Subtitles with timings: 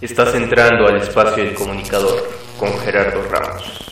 [0.00, 3.89] Estás entrando al espacio del comunicador con Gerardo Ramos.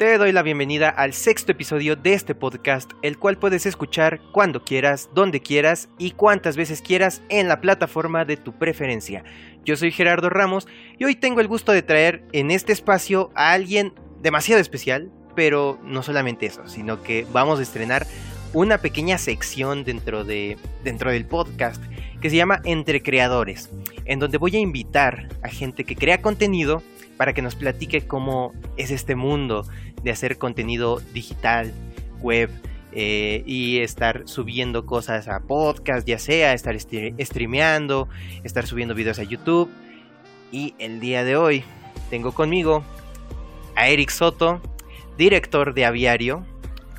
[0.00, 4.64] Te doy la bienvenida al sexto episodio de este podcast, el cual puedes escuchar cuando
[4.64, 9.24] quieras, donde quieras y cuantas veces quieras en la plataforma de tu preferencia.
[9.62, 10.66] Yo soy Gerardo Ramos
[10.98, 15.78] y hoy tengo el gusto de traer en este espacio a alguien demasiado especial, pero
[15.84, 18.06] no solamente eso, sino que vamos a estrenar
[18.54, 21.82] una pequeña sección dentro, de, dentro del podcast
[22.22, 23.68] que se llama Entre Creadores,
[24.06, 26.82] en donde voy a invitar a gente que crea contenido
[27.20, 29.66] para que nos platique cómo es este mundo
[30.02, 31.72] de hacer contenido digital,
[32.20, 32.50] web,
[32.92, 38.08] eh, y estar subiendo cosas a podcast, ya sea estar streameando,
[38.42, 39.70] estar subiendo videos a YouTube.
[40.50, 41.64] Y el día de hoy
[42.10, 42.82] tengo conmigo
[43.76, 44.60] a Eric Soto,
[45.16, 46.44] director de Aviario,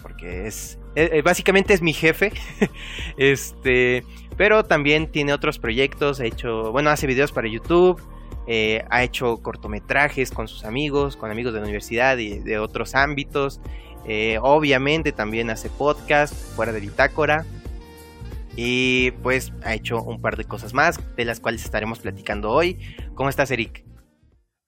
[0.02, 2.32] porque es eh, eh, básicamente es mi jefe.
[3.18, 4.04] este,
[4.38, 8.02] pero también tiene otros proyectos, ha hecho, bueno, hace videos para YouTube,
[8.48, 12.96] eh, ha hecho cortometrajes con sus amigos, con amigos de la universidad y de otros
[12.96, 13.62] ámbitos.
[14.42, 17.46] Obviamente también hace podcast fuera de Bitácora.
[18.58, 22.80] Y pues ha hecho un par de cosas más, de las cuales estaremos platicando hoy.
[23.16, 23.86] ¿Cómo estás, Eric?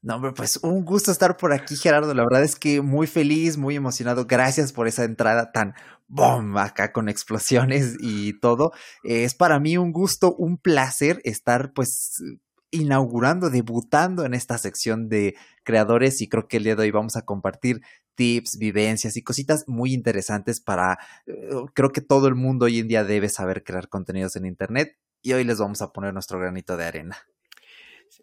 [0.03, 2.13] No, hombre, pues un gusto estar por aquí, Gerardo.
[2.13, 4.25] La verdad es que muy feliz, muy emocionado.
[4.25, 5.75] Gracias por esa entrada tan
[6.13, 8.71] bomba acá con explosiones y todo.
[9.03, 12.21] es para mí un gusto, un placer estar pues
[12.71, 17.15] inaugurando, debutando en esta sección de creadores y creo que el día de hoy vamos
[17.15, 17.81] a compartir
[18.15, 22.87] tips, vivencias y cositas muy interesantes para, eh, creo que todo el mundo hoy en
[22.87, 26.77] día debe saber crear contenidos en Internet y hoy les vamos a poner nuestro granito
[26.77, 27.17] de arena.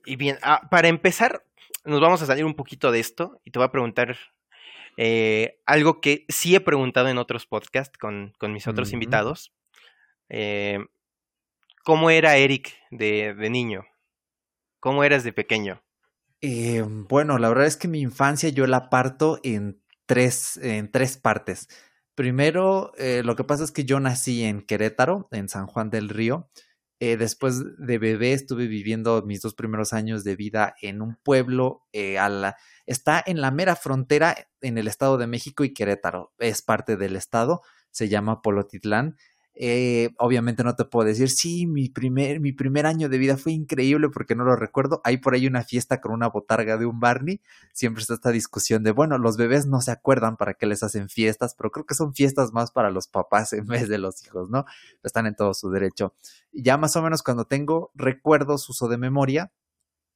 [0.05, 1.45] Y bien, ah, para empezar,
[1.84, 4.17] nos vamos a salir un poquito de esto y te voy a preguntar
[5.02, 9.55] eh, algo que sí he preguntado en otros podcasts con, mis otros invitados.
[10.28, 10.78] Eh,
[11.84, 13.86] ¿Cómo era Eric de, de niño?
[14.78, 15.83] ¿Cómo eras de pequeño?
[16.42, 21.17] Eh, bueno, la verdad es que mi infancia yo la parto en tres, en tres
[21.17, 21.68] partes.
[22.14, 26.50] Primero, lo que pasa es que yo nací en Querétaro, en San Juan del Río.
[27.00, 31.86] Eh, después de bebé estuve viviendo mis dos primeros años de vida en un pueblo,
[31.92, 36.33] está en la mera frontera en el Estado de México y Querétaro.
[36.38, 39.16] Es parte del estado, se llama Polotitlán
[39.63, 43.53] eh, obviamente no te puedo decir, sí, mi primer, mi primer año de vida fue
[43.53, 45.03] increíble porque no lo recuerdo.
[45.05, 47.43] Hay por ahí una fiesta con una botarga de un Barney.
[47.75, 51.11] Siempre está esta discusión de, bueno, los bebés no se acuerdan para qué les hacen
[51.11, 54.48] fiestas, pero creo que son fiestas más para los papás en vez de los hijos,
[54.48, 54.65] ¿no?
[55.03, 56.15] Están en todo su derecho.
[56.53, 59.53] Ya más o menos cuando tengo recuerdos, uso de memoria,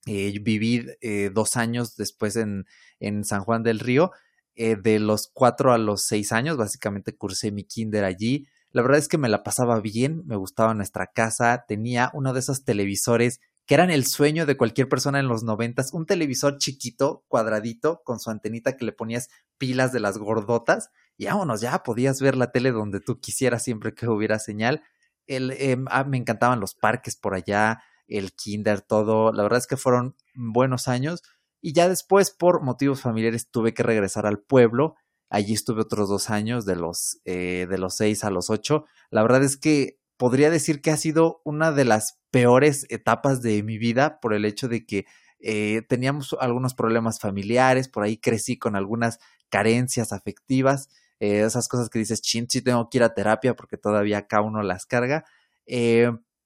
[0.07, 2.65] eh, viví eh, dos años después en,
[2.99, 4.11] en San Juan del Río.
[4.57, 9.07] de los cuatro a los seis años, básicamente cursé mi kinder allí la verdad es
[9.07, 13.75] que me la pasaba bien, me gustaba nuestra casa, tenía uno de esos televisores que
[13.75, 18.31] eran el sueño de cualquier persona en los noventas, un televisor chiquito, cuadradito, con su
[18.31, 22.73] antenita que le ponías pilas de las gordotas, y vámonos, ya podías ver la tele
[22.73, 24.83] donde tú quisieras siempre que hubiera señal.
[25.29, 29.33] El, em, ah, me encantaban los parques por allá, el kinder, todo.
[29.33, 31.23] La verdad es que fueron buenos años.
[31.61, 34.97] Y ya después, por motivos familiares, tuve que regresar al pueblo
[35.35, 38.85] Allí estuve otros dos años, de los, eh, de los seis a los ocho.
[39.11, 43.61] La verdad es que podría decir que ha sido una de las peores etapas de
[43.65, 45.07] mi vida por el hecho de que
[45.41, 49.19] eh, teníamos algunos problemas familiares, por ahí crecí con algunas
[49.49, 53.77] carencias afectivas, eh, esas cosas que dices, chin, sí tengo que ir a terapia porque
[53.77, 55.25] todavía acá uno las carga.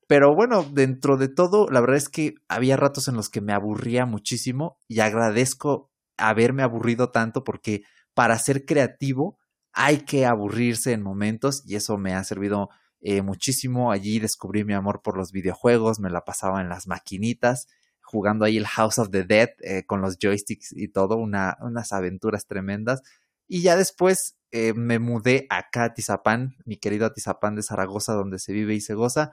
[0.07, 3.53] pero bueno, dentro de todo, la verdad es que había ratos en los que me
[3.53, 7.83] aburría muchísimo y agradezco haberme aburrido tanto porque
[8.19, 9.39] para ser creativo
[9.73, 12.69] hay que aburrirse en momentos y eso me ha servido
[13.01, 13.93] eh, muchísimo.
[13.93, 17.69] Allí descubrí mi amor por los videojuegos, me la pasaba en las maquinitas,
[18.01, 21.93] jugando ahí el House of the Dead eh, con los joysticks y todo, una, unas
[21.93, 23.03] aventuras tremendas.
[23.47, 28.41] Y ya después eh, me mudé acá a Tizapán, mi querido Atizapán de Zaragoza, donde
[28.41, 29.31] se vive y se goza.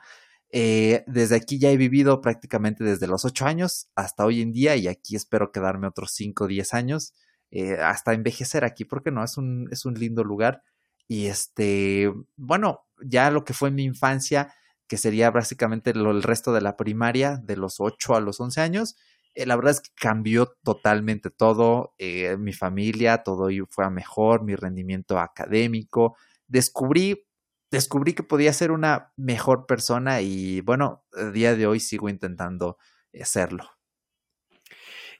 [0.51, 4.87] desde aquí ya he vivido prácticamente desde los ocho años hasta hoy en día y
[4.87, 7.15] aquí espero quedarme otros cinco o diez años.
[7.51, 10.61] Eh, hasta envejecer aquí, porque no, es un, es un lindo lugar.
[11.07, 14.53] Y este, bueno, ya lo que fue mi infancia,
[14.87, 18.95] que sería básicamente el resto de la primaria, de los 8 a los 11 años,
[19.35, 24.43] eh, la verdad es que cambió totalmente todo, eh, mi familia, todo fue a mejor,
[24.43, 26.15] mi rendimiento académico,
[26.47, 27.27] descubrí,
[27.71, 32.77] descubrí que podía ser una mejor persona y bueno, a día de hoy sigo intentando
[33.23, 33.69] serlo.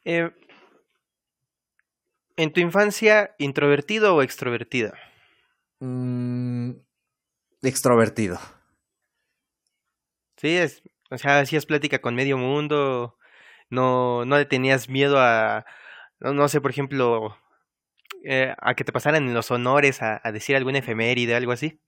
[0.05, 0.31] Eh,
[2.37, 4.91] ¿En tu infancia, introvertido o extrovertido?
[5.79, 6.71] Mm,
[7.61, 8.39] extrovertido.
[10.37, 13.17] Sí, es, o sea, hacías plática con medio mundo,
[13.69, 15.65] no, no le tenías miedo a,
[16.19, 17.37] no, sé, por ejemplo,
[18.25, 21.81] eh, a que te pasaran los honores a, a decir alguna efeméride, algo así.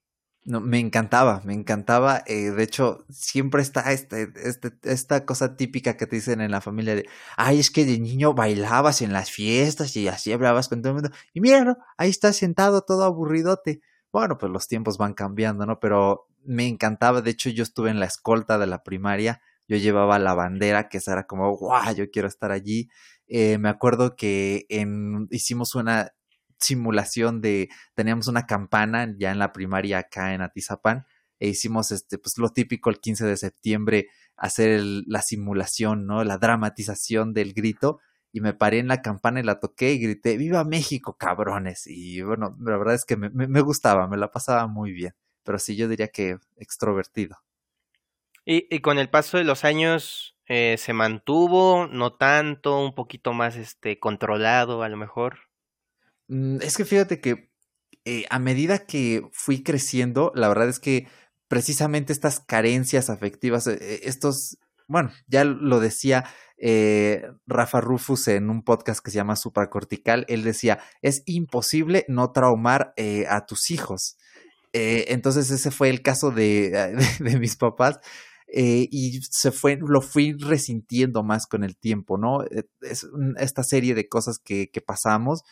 [0.48, 2.24] No, me encantaba, me encantaba.
[2.26, 6.62] Eh, de hecho, siempre está este, este, esta cosa típica que te dicen en la
[6.62, 7.06] familia de,
[7.36, 11.02] ay, es que de niño bailabas en las fiestas y así hablabas con todo el
[11.02, 11.18] mundo.
[11.34, 13.82] Y míralo, ahí está sentado todo aburridote.
[14.14, 15.82] Bueno, pues los tiempos van cambiando, ¿no?
[15.82, 17.22] Pero me encantaba.
[17.22, 19.42] De hecho, yo estuve en la escolta de la primaria.
[19.68, 22.88] Yo llevaba la bandera, que era como, guau, yo quiero estar allí.
[23.28, 26.14] Eh, me acuerdo que en, hicimos una,
[26.60, 31.06] simulación de, teníamos una campana ya en la primaria acá en Atizapán,
[31.40, 36.24] e hicimos este, pues lo típico el 15 de septiembre, hacer la simulación, ¿no?
[36.24, 38.00] La dramatización del grito,
[38.32, 41.88] y me paré en la campana y la toqué y grité, ¡Viva México, cabrones!
[41.88, 45.14] Y bueno, la verdad es que me, me, gustaba, me la pasaba muy bien,
[45.44, 47.38] pero sí yo diría que extrovertido.
[48.46, 53.34] Y, y con el paso de los años, eh, se mantuvo, no tanto, un poquito
[53.34, 55.47] más este controlado a lo mejor.
[56.28, 57.52] Mm, es que fíjate que
[58.06, 61.08] eh, a medida que fui creciendo, la verdad es que
[61.50, 64.58] precisamente estas carencias afectivas, eh, eh, estos,
[64.88, 66.26] bueno, ya lo decía
[67.46, 72.94] Rafa Rufus en un podcast que se llama Supracortical, él decía, es imposible no traumar
[73.30, 74.18] a tus hijos.
[74.74, 78.00] entonces ese fue el caso de, de, mis papás.
[78.52, 82.44] y se fue, lo fui resintiendo más con el tiempo, ¿no?
[82.82, 83.06] Es
[83.38, 85.44] esta serie de cosas que, que pasamos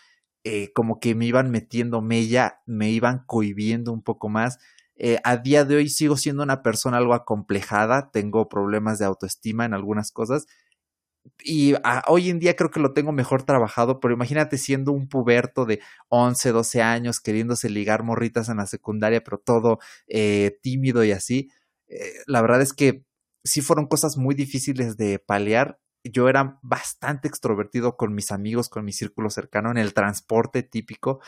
[0.46, 4.60] eh, como que me iban metiendo mella, me iban cohibiendo un poco más.
[4.96, 9.66] Eh, a día de hoy sigo siendo una persona algo acomplejada, tengo problemas de autoestima
[9.66, 10.46] en algunas cosas
[11.44, 11.74] y
[12.08, 15.82] hoy en día creo que lo tengo mejor trabajado, pero imagínate siendo un puberto de
[16.10, 21.50] 11, 12 años, queriéndose ligar morritas en la secundaria, pero todo eh, tímido y así.
[22.28, 23.04] la verdad es que
[23.44, 25.80] sí fueron cosas muy difíciles de paliar
[26.12, 31.20] yo era bastante extrovertido con mis amigos, con mi círculo cercano, en el transporte típico.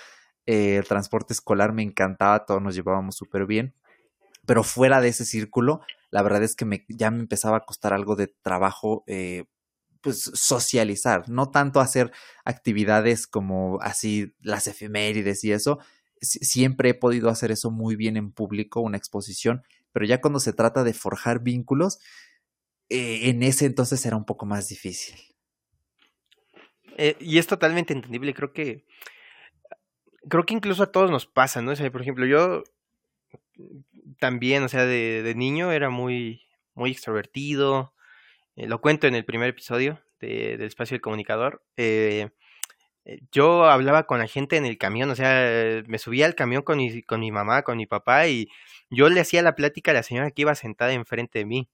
[0.46, 3.74] Eh, el transporte escolar me encantaba, todos nos llevábamos súper bien.
[4.46, 7.94] Pero fuera de ese círculo, la verdad es que me, ya me empezaba a costar
[7.94, 9.46] algo de trabajo, eh,
[10.02, 12.12] pues socializar, no tanto hacer
[12.46, 15.80] actividades como así las efemérides y eso.
[16.22, 20.54] siempre he podido hacer eso muy bien en público, una exposición, pero ya cuando se
[20.54, 22.00] trata de forjar vínculos,
[22.90, 25.16] eh, en ese entonces era un poco más difícil.
[26.98, 28.86] Eh, y es totalmente entendible, creo que
[30.30, 31.72] creo que incluso a todos nos pasa, ¿no?
[31.72, 32.64] O sea, por ejemplo, yo
[34.20, 36.44] también, o sea, de, niño era muy,
[36.74, 37.94] muy extrovertido,
[38.56, 41.64] eh, lo cuento en el primer episodio de, del espacio del comunicador.
[43.32, 46.78] yo hablaba con la gente en el camión, o sea, me subía al camión con
[46.78, 48.50] mi, con mi mamá, con mi papá, y
[48.90, 51.70] yo le hacía la plática a la señora que iba sentada enfrente de mí.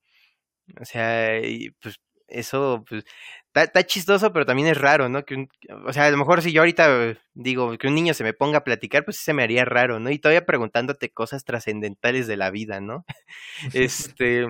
[0.80, 3.06] O sea, y pues eso, pues,
[3.54, 5.26] está, chistoso, pero también es raro, ¿no?
[5.26, 5.48] Que
[5.86, 8.60] o sea, a lo mejor si yo ahorita digo que un niño se me ponga
[8.60, 10.10] a platicar, pues se me haría raro, ¿no?
[10.10, 13.06] Y todavía preguntándote cosas trascendentales de la vida, ¿no?
[13.74, 14.48] este,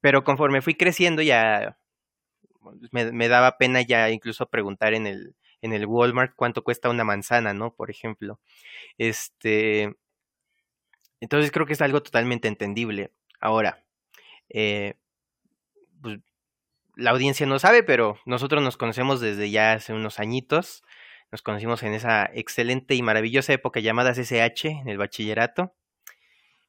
[0.00, 1.78] pero conforme fui creciendo ya
[2.90, 7.04] me, me, daba pena ya incluso preguntar en el, en el Walmart cuánto cuesta una
[7.04, 7.74] manzana, ¿no?
[7.74, 8.40] Por ejemplo.
[8.98, 9.94] Este,
[11.20, 13.12] entonces creo que es algo totalmente entendible.
[13.40, 13.84] Ahora,
[14.48, 14.94] eh,
[16.02, 16.20] pues,
[16.96, 20.82] la audiencia no sabe, pero nosotros nos conocemos desde ya hace unos añitos.
[21.30, 25.74] Nos conocimos en esa excelente y maravillosa época llamada SH, en el bachillerato.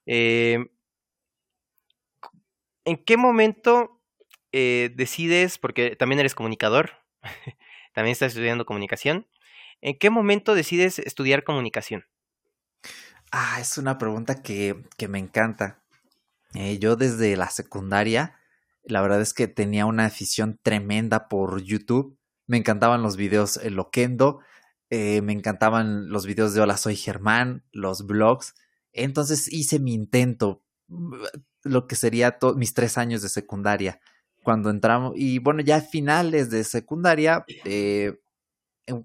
[0.06, 0.66] Eh,
[2.86, 4.02] ¿En qué momento
[4.52, 6.92] eh, decides, porque también eres comunicador,
[7.94, 9.28] también estás estudiando comunicación,
[9.82, 12.06] ¿en qué momento decides estudiar comunicación?
[13.32, 15.84] Ah, es una pregunta que, que me encanta.
[16.54, 18.37] Eh, yo desde la secundaria
[18.88, 22.18] la verdad es que tenía una afición tremenda por YouTube.
[22.48, 24.40] Me encantaban los videos en Loquendo,
[24.90, 28.56] eh, me encantaban los videos de Hola, soy Germán, los blogs.
[28.94, 31.16] Entonces hice mi intento, mm,
[31.64, 34.00] lo que sería mis tres años de secundaria.
[34.44, 38.18] Cuando entramos, y bueno, ya finales de secundaria, eh,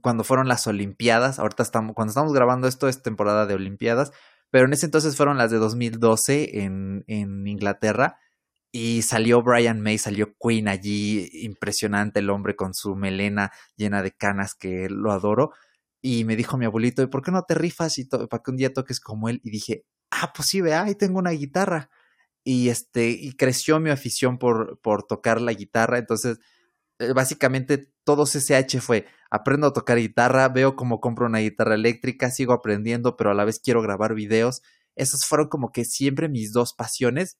[0.01, 4.13] cuando fueron las Olimpiadas, ahorita estamos, cuando estamos grabando esto es temporada de Olimpiadas,
[4.51, 8.19] pero en ese entonces fueron las de 2012 en, en Inglaterra
[8.73, 14.13] y salió Brian May, salió Queen allí, impresionante el hombre con su melena llena de
[14.13, 15.53] canas que lo adoro.
[16.01, 18.57] Y me dijo mi abuelito, ¿y por qué no te rifas y para que un
[18.57, 19.41] día toques como él?
[19.45, 21.91] Y dije, ah, pues sí, vea, ahí tengo una guitarra.
[22.45, 25.99] Y este, y creció mi afición por, por tocar la guitarra.
[25.99, 26.39] Entonces,
[26.99, 32.31] eh, básicamente todo CCH fue, aprendo a tocar guitarra, veo cómo compro una guitarra eléctrica,
[32.31, 34.63] sigo aprendiendo, pero a la vez quiero grabar videos.
[34.97, 37.39] Esas fueron como que siempre mis dos pasiones,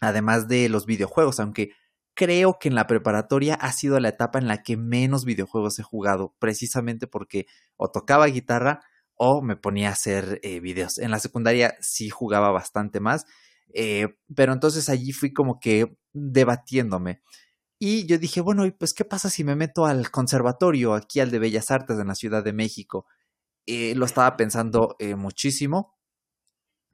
[0.00, 1.70] además de los videojuegos, aunque
[2.14, 5.82] creo que en la preparatoria ha sido la etapa en la que menos videojuegos he
[5.82, 8.80] jugado, precisamente porque o tocaba guitarra
[9.14, 10.98] o me ponía a hacer eh, videos.
[10.98, 13.26] En la secundaria sí jugaba bastante más,
[13.74, 17.22] eh, pero entonces allí fui como que debatiéndome.
[17.78, 21.38] Y yo dije, bueno, pues qué pasa si me meto al conservatorio, aquí al de
[21.38, 23.06] Bellas Artes en la Ciudad de México?
[23.66, 25.95] Eh, lo estaba pensando muchísimo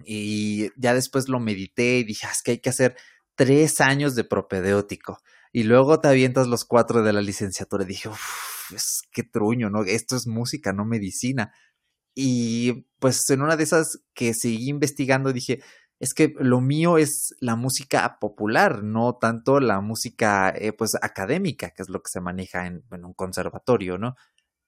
[0.06, 2.96] y ya después lo medité y dije, ah, es que hay que hacer
[3.34, 5.18] tres años de propedéutico
[5.52, 7.84] y luego te avientas los cuatro de la licenciatura.
[7.84, 9.82] Y dije, uff, es que truño, ¿no?
[9.84, 11.52] Esto es música, no medicina.
[12.14, 15.62] Y pues en una de esas que seguí investigando dije,
[16.00, 21.70] es que lo mío es la música popular, no tanto la música eh, pues académica,
[21.70, 24.16] que es lo que se maneja en, un conservatorio, ¿no?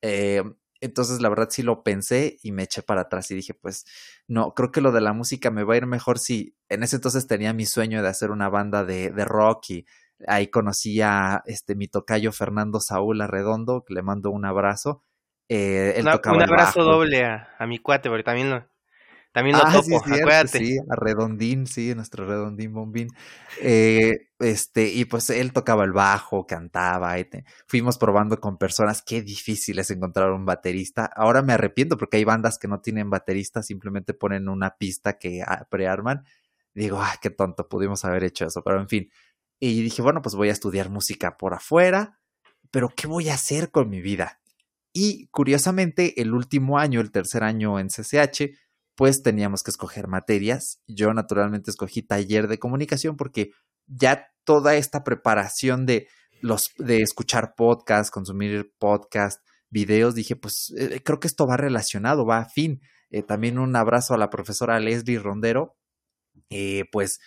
[0.02, 0.42] Eh,
[0.84, 3.86] entonces, la verdad sí lo pensé y me eché para atrás y dije, pues,
[4.28, 6.96] no, creo que lo de la música me va a ir mejor si en ese
[6.96, 9.86] entonces tenía mi sueño de hacer una banda de, de rock y
[10.26, 15.02] ahí conocí a este, mi tocayo Fernando Saúl Arredondo, que le mando un abrazo.
[15.48, 18.66] Eh, un abrazo doble a, a, mi cuate, porque también lo,
[19.34, 20.58] también lo ah, topo, sí, acuérdate.
[20.58, 23.08] Sí, a Redondín, sí, nuestro Redondín Bombín.
[23.60, 27.16] Eh, este, y pues él tocaba el bajo, cantaba,
[27.66, 31.06] fuimos probando con personas, qué difícil es encontrar un baterista.
[31.16, 35.42] Ahora me arrepiento porque hay bandas que no tienen baterista, simplemente ponen una pista que
[35.68, 36.24] prearman.
[36.72, 39.10] Digo, ay, qué tonto, pudimos haber hecho eso, pero en fin.
[39.58, 42.20] Y dije, bueno, pues voy a estudiar música por afuera,
[42.70, 44.38] pero ¿qué voy a hacer con mi vida?
[44.92, 48.63] Y curiosamente, el último año, el tercer año en CCH,
[48.96, 50.80] pues teníamos que escoger materias.
[50.86, 53.50] Yo naturalmente escogí taller de comunicación porque
[53.86, 56.08] ya toda esta preparación de
[56.40, 62.26] los de escuchar podcast, consumir podcast, videos, dije, pues eh, creo que esto va relacionado,
[62.26, 62.80] va a fin.
[63.10, 65.76] Eh, también un abrazo a la profesora Leslie Rondero.
[66.50, 67.18] Eh, pues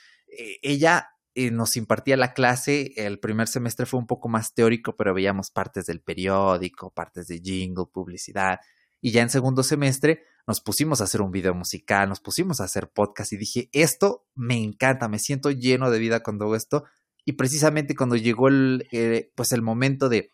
[0.62, 1.09] ella
[1.51, 5.86] nos impartía la clase, el primer semestre fue un poco más teórico, pero veíamos partes
[5.86, 8.59] del periódico, partes de jingle, publicidad,
[9.01, 12.63] y ya en segundo semestre nos pusimos a hacer un video musical, nos pusimos a
[12.63, 16.86] hacer podcast y dije, esto me encanta, me siento lleno de vida cuando hago esto.
[17.25, 20.32] Y precisamente cuando llegó el, eh, pues el momento de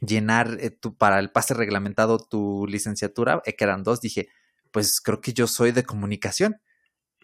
[0.00, 4.28] llenar eh, tu, para el pase reglamentado tu licenciatura, eh, que eran dos, dije,
[4.70, 6.56] pues creo que yo soy de comunicación.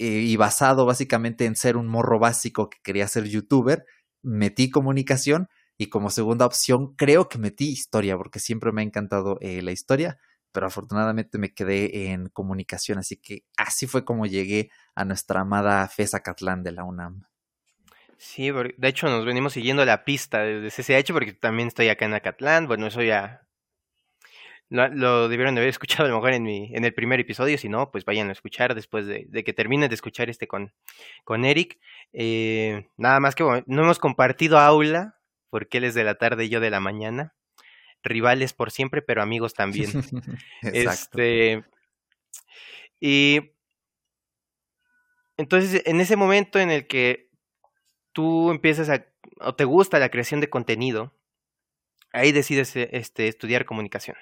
[0.00, 3.84] y basado básicamente en ser un morro básico que quería ser youtuber,
[4.22, 9.38] metí comunicación y como segunda opción creo que metí historia, porque siempre me ha encantado
[9.40, 10.18] la historia
[10.58, 15.86] pero afortunadamente me quedé en comunicación, así que así fue como llegué a nuestra amada
[15.86, 17.28] FESA Catlán de la UNAM.
[18.16, 22.14] Sí, de hecho nos venimos siguiendo la pista de CCH porque también estoy acá en
[22.14, 23.46] Acatlán, bueno, eso ya
[24.68, 27.68] lo, debieron de haber escuchado a lo mejor en, mi, en el primer episodio, si
[27.68, 30.72] no, pues vayan a escuchar después de, que termine de escuchar este con,
[31.22, 31.78] con Eric.
[32.12, 36.48] Eh, nada más que no hemos compartido aula, porque él es de la tarde y
[36.48, 37.37] yo de la mañana
[38.02, 39.90] rivales por siempre, pero amigos también.
[40.62, 41.64] este.
[43.00, 43.52] Y
[45.36, 47.30] entonces, en ese momento en el que
[48.12, 49.06] tú empiezas a,
[49.40, 51.14] o te gusta la creación de contenido,
[52.12, 54.16] ahí decides eh, este, estudiar comunicación.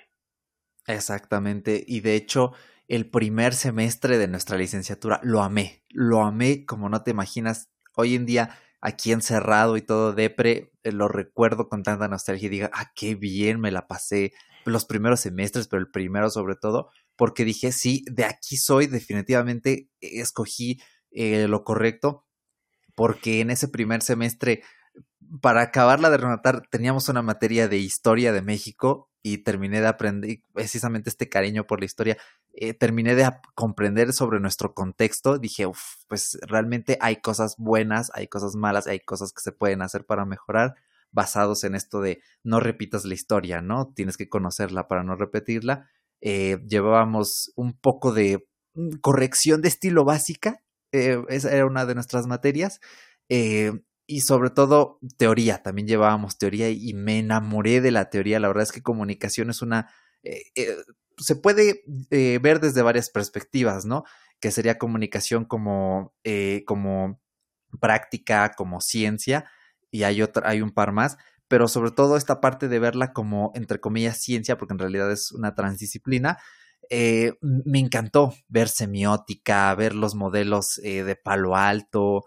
[0.86, 2.52] Exactamente, y de hecho,
[2.86, 7.70] el primer semestre de nuestra licenciatura lo amé, lo amé como no te imaginas.
[7.94, 12.50] Hoy en día aquí encerrado y todo depre, eh, lo recuerdo con tanta nostalgia y
[12.50, 14.32] diga, ah, qué bien me la pasé
[14.64, 19.88] los primeros semestres, pero el primero sobre todo, porque dije, sí, de aquí soy, definitivamente
[20.00, 20.80] escogí
[21.10, 22.24] eh, lo correcto,
[22.94, 24.62] porque en ese primer semestre,
[25.40, 30.38] para acabarla de rematar, teníamos una materia de historia de México y terminé de aprender
[30.52, 32.16] precisamente este cariño por la historia
[32.58, 35.66] eh, terminé de comprender sobre nuestro contexto, dije,
[36.08, 40.24] pues realmente hay cosas buenas, hay cosas malas, hay cosas que se pueden hacer para
[40.24, 40.74] mejorar
[41.12, 43.92] basados en esto de no repitas la historia, ¿no?
[43.94, 45.90] Tienes que conocerla para no repetirla.
[46.22, 51.94] Eh, llevábamos un poco de mm, corrección de estilo básica, eh, esa era una de
[51.94, 52.80] nuestras materias,
[53.28, 58.62] y sobre todo teoría, también llevábamos teoría y me enamoré de la teoría, la verdad
[58.62, 59.90] es que comunicación es una
[61.18, 64.04] se puede eh, ver desde varias perspectivas, ¿no?
[64.40, 67.20] Que sería comunicación como, eh, como
[67.80, 69.50] práctica, como ciencia,
[69.90, 71.16] y hay, otra, hay un par más,
[71.48, 75.32] pero sobre todo esta parte de verla como, entre comillas, ciencia, porque en realidad es
[75.32, 76.38] una transdisciplina,
[76.90, 82.24] eh, me encantó ver semiótica, ver los modelos de palo alto,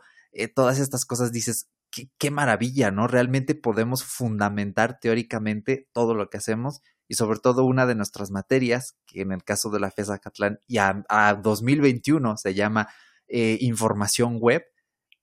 [0.53, 1.69] todas estas cosas, dices,
[2.17, 3.08] qué, maravilla, ¿no?
[3.08, 8.96] Realmente podemos fundamentar teóricamente todo lo que hacemos y sobre todo una de nuestras materias,
[9.08, 12.88] que en el caso de la FESA Catlán y a, 2021 se llama
[13.28, 14.63] eh, información web,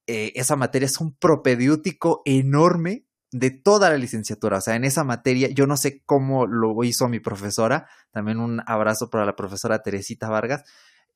[0.09, 4.59] eh, esa materia es un propedéutico enorme de toda la licenciatura.
[4.59, 8.63] O sea, en esa materia, yo no sé cómo lo hizo mi profesora, también un
[8.67, 10.65] abrazo para la profesora Teresita Vargas.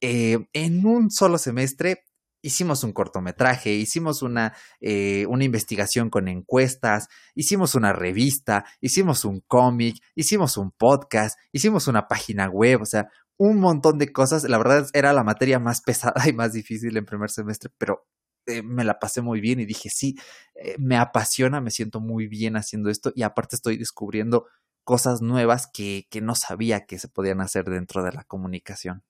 [0.01, 2.05] Eh, en un solo semestre
[2.43, 9.41] hicimos un cortometraje, hicimos una, eh, una investigación con encuestas, hicimos una revista, hicimos un
[9.41, 14.45] cómic, hicimos un podcast, hicimos una página web, o sea, un montón de cosas.
[14.45, 18.07] La verdad era la materia más pesada y más difícil en primer semestre, pero
[18.47, 20.17] eh, me la pasé muy bien y dije, sí,
[20.55, 24.47] eh, me apasiona, me siento muy bien haciendo esto y aparte estoy descubriendo
[24.85, 29.05] cosas nuevas que, que no sabía que se podían hacer dentro de la comunicación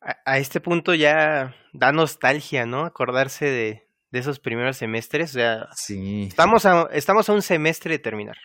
[0.00, 2.84] a, este punto ya da nostalgia, ¿no?
[2.84, 5.30] Acordarse de, de esos primeros semestres.
[5.30, 6.26] O sea, sí.
[6.28, 8.36] estamos, a, estamos a un semestre de terminar.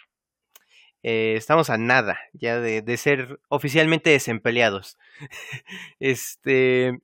[1.04, 4.98] Eh, estamos a nada ya de, de ser oficialmente desempleados.
[6.00, 7.00] este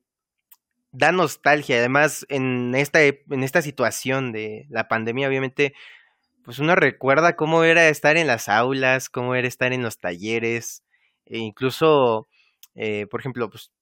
[0.94, 1.78] da nostalgia.
[1.78, 5.74] Además, en esta, en esta situación de la pandemia, obviamente,
[6.44, 10.84] pues uno recuerda cómo era estar en las aulas, cómo era estar en los talleres,
[11.26, 12.28] e incluso,
[12.74, 13.72] eh, por ejemplo, pues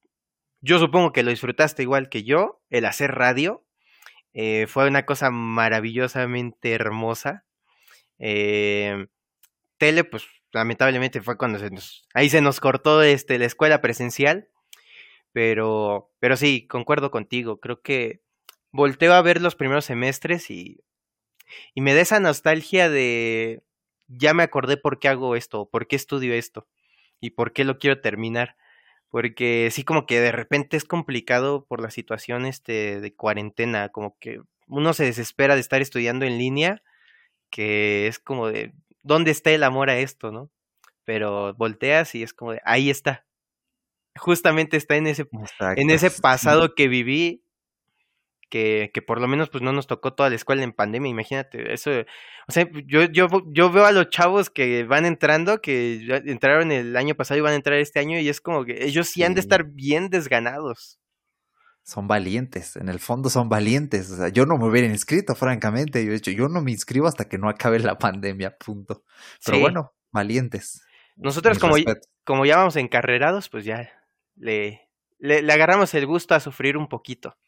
[0.62, 3.64] yo supongo que lo disfrutaste igual que yo, el hacer radio.
[4.33, 7.45] Eh, fue una cosa maravillosamente hermosa.
[8.19, 9.09] Eh,
[9.76, 14.49] tele, pues lamentablemente fue cuando se nos, ahí se nos cortó este, la escuela presencial.
[15.33, 17.59] Pero, pero sí, concuerdo contigo.
[17.59, 18.23] Creo que
[18.71, 20.85] volteo a ver los primeros semestres y,
[21.75, 23.64] y me da esa nostalgia de
[24.07, 26.69] ya me acordé por qué hago esto, por qué estudio esto
[27.21, 28.57] y por qué lo quiero terminar
[29.12, 34.16] porque sí como que de repente es complicado por la situación este de cuarentena, como
[34.19, 36.83] que uno se desespera de estar estudiando en línea,
[37.51, 38.72] que es como de
[39.03, 40.51] ¿dónde está el amor a esto, no?
[41.05, 43.27] Pero volteas y es como de ahí está.
[44.16, 45.29] Justamente está en ese
[45.77, 47.44] en ese pasado que viví
[48.53, 51.73] que, que, por lo menos pues no nos tocó toda la escuela en pandemia, imagínate,
[51.73, 51.91] eso,
[52.47, 56.95] o sea, yo, yo, yo veo a los chavos que van entrando, que entraron el
[56.99, 59.33] año pasado y van a entrar este año y es como que ellos sí han
[59.33, 61.01] de estar bien desganados.
[61.83, 66.05] Son valientes, en el fondo son valientes, o sea, yo no me hubiera inscrito, francamente,
[66.05, 69.03] yo he dicho, yo no me inscribo hasta que no acabe la pandemia, punto.
[69.47, 70.83] Pero bueno, valientes.
[71.17, 71.77] Nosotros como,
[72.23, 73.91] como ya vamos encarrerados, pues ya
[74.37, 77.38] le, le, le agarramos el gusto a sufrir un poquito.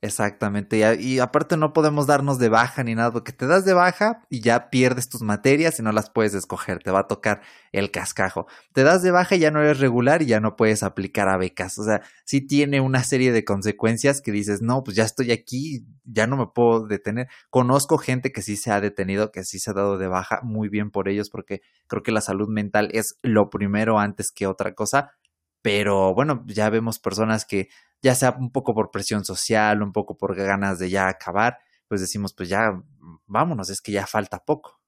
[0.00, 4.22] Exactamente, y, aparte no podemos darnos de baja ni nada, porque te das de baja
[4.30, 7.90] y ya pierdes tus materias y no las puedes escoger, te va a tocar el
[7.90, 8.46] cascajo.
[8.72, 11.36] Te das de baja y ya no eres regular y ya no puedes aplicar a
[11.36, 11.78] becas.
[11.78, 15.84] O sea, sí tiene una serie de consecuencias que dices, no, pues ya estoy aquí,
[16.04, 17.26] ya no me puedo detener.
[17.50, 20.68] Conozco gente que sí se ha detenido, que sí se ha dado de baja, muy
[20.68, 24.74] bien por ellos, porque creo que la salud mental es lo primero antes que otra
[24.74, 25.17] cosa.
[25.62, 27.68] Pero bueno, ya vemos personas que
[28.02, 32.00] ya sea un poco por presión social, un poco por ganas de ya acabar, pues
[32.00, 32.80] decimos, pues ya
[33.26, 34.80] vámonos, es que ya falta poco.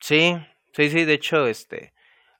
[0.00, 0.36] Sí,
[0.72, 1.92] sí, sí, de hecho, este,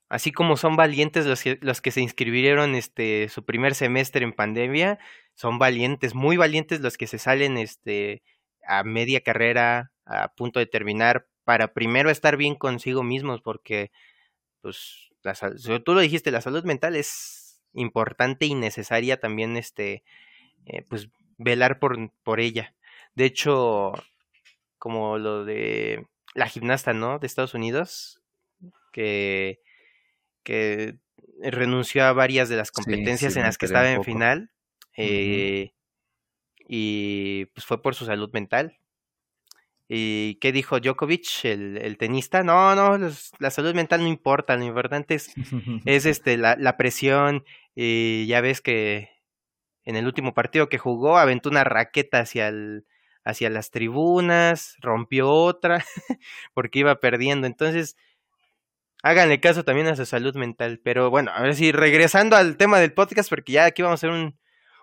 [0.09, 4.33] así como son valientes los que, los que se inscribieron este su primer semestre en
[4.33, 4.99] pandemia,
[5.35, 8.23] son valientes, muy valientes los que se salen este
[8.67, 13.91] a media carrera, a punto de terminar, para primero estar bien consigo mismos, porque
[14.61, 15.35] pues la,
[15.85, 17.40] tú lo dijiste, la salud mental es
[17.73, 20.03] importante y necesaria también este
[20.67, 22.75] eh, pues velar por, por ella.
[23.15, 23.93] De hecho,
[24.79, 27.19] como lo de la gimnasta, ¿no?
[27.19, 28.23] De Estados Unidos,
[28.93, 29.61] que,
[30.43, 30.99] que
[31.43, 34.51] renunció a varias de las competencias en las que estaba en final.
[34.97, 35.73] Eh,
[36.69, 38.80] y pues fue por su salud mental.
[39.93, 42.45] ¿Y qué dijo Djokovic, el, el tenista?
[42.45, 45.33] No, no, la salud mental no importa, lo importante es,
[45.85, 47.45] es este, la, la, presión.
[47.75, 49.11] Y ya ves que
[49.85, 52.87] en el último partido que jugó aventó una raqueta hacia, el,
[53.25, 55.85] hacia las tribunas, rompió otra,
[56.55, 57.49] porque iba perdiendo.
[57.49, 57.97] Entonces,
[59.03, 60.81] háganle caso también a su salud mental.
[60.85, 64.07] Pero bueno, a ver si regresando al tema del podcast, porque ya aquí vamos a
[64.07, 64.39] hacer un,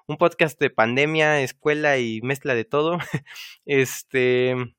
[0.05, 2.97] un podcast de pandemia, escuela y mezcla de todo.
[3.65, 4.75] este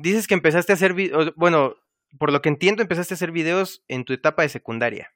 [0.00, 0.94] dices que empezaste a hacer,
[1.36, 1.74] bueno,
[2.18, 5.12] por lo que entiendo, empezaste a hacer videos en tu etapa de secundaria.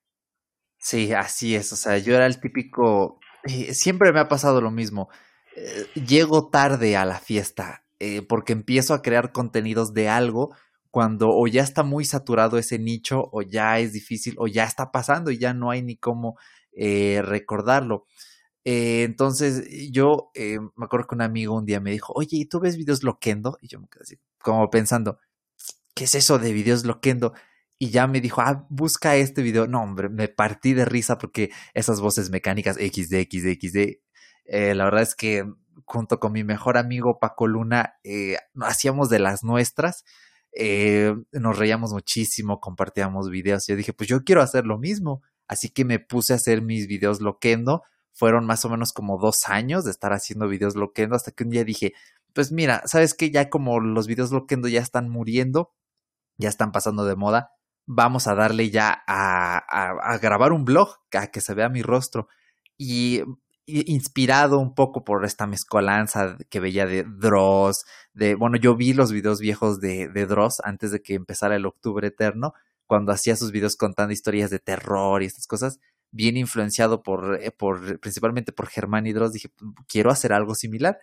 [0.79, 1.73] Sí, así es.
[1.73, 3.19] O sea, yo era el típico.
[3.45, 5.09] Eh, siempre me ha pasado lo mismo.
[5.57, 10.55] Eh, llego tarde a la fiesta eh, porque empiezo a crear contenidos de algo
[10.91, 14.93] cuando o ya está muy saturado ese nicho o ya es difícil o ya está
[14.93, 16.37] pasando y ya no hay ni cómo
[16.77, 18.05] recordarlo.
[18.65, 22.47] Eh, entonces yo eh, me acuerdo que un amigo un día me dijo, oye, ¿y
[22.47, 23.59] tú ves videos loquendo?
[23.61, 25.19] Y yo me quedé así como pensando,
[25.95, 27.35] ¿qué es eso de videos loquendo?
[27.79, 29.67] Y ya me dijo, ah, busca este video.
[29.67, 34.01] No, hombre, me partí de risa porque esas voces mecánicas XD, XD, XD.
[34.47, 35.45] Eh, la verdad es que
[35.85, 40.05] junto con mi mejor amigo Paco Luna, eh, hacíamos de las nuestras.
[41.33, 43.67] Nos reíamos muchísimo, compartíamos videos.
[43.67, 45.23] Yo dije, pues yo quiero hacer lo mismo.
[45.49, 47.83] Así que me puse a hacer mis videos loquendo.
[48.15, 51.51] Fueron más o menos como dos años de estar haciendo videos loquendo hasta que un
[51.51, 51.93] día dije,
[52.33, 53.31] pues mira, ¿sabes qué?
[53.31, 55.75] Ya como los videos loquendo ya están muriendo,
[56.39, 57.51] ya están pasando de moda,
[57.87, 62.29] vamos a darle ya a, a, grabar un blog, a que se vea mi rostro.
[62.77, 63.23] Y
[63.67, 69.11] inspirado un poco por esta mezcolanza que veía de Dross, de, bueno, yo vi los
[69.11, 72.53] videos viejos de, de Dross antes de que empezara el Octubre Eterno,
[72.87, 75.79] cuando hacía sus videos contando historias de terror y estas cosas,
[76.15, 79.51] bien influenciado por, eh, por principalmente por Germán y Dross, dije,
[79.89, 80.99] quiero hacer algo similar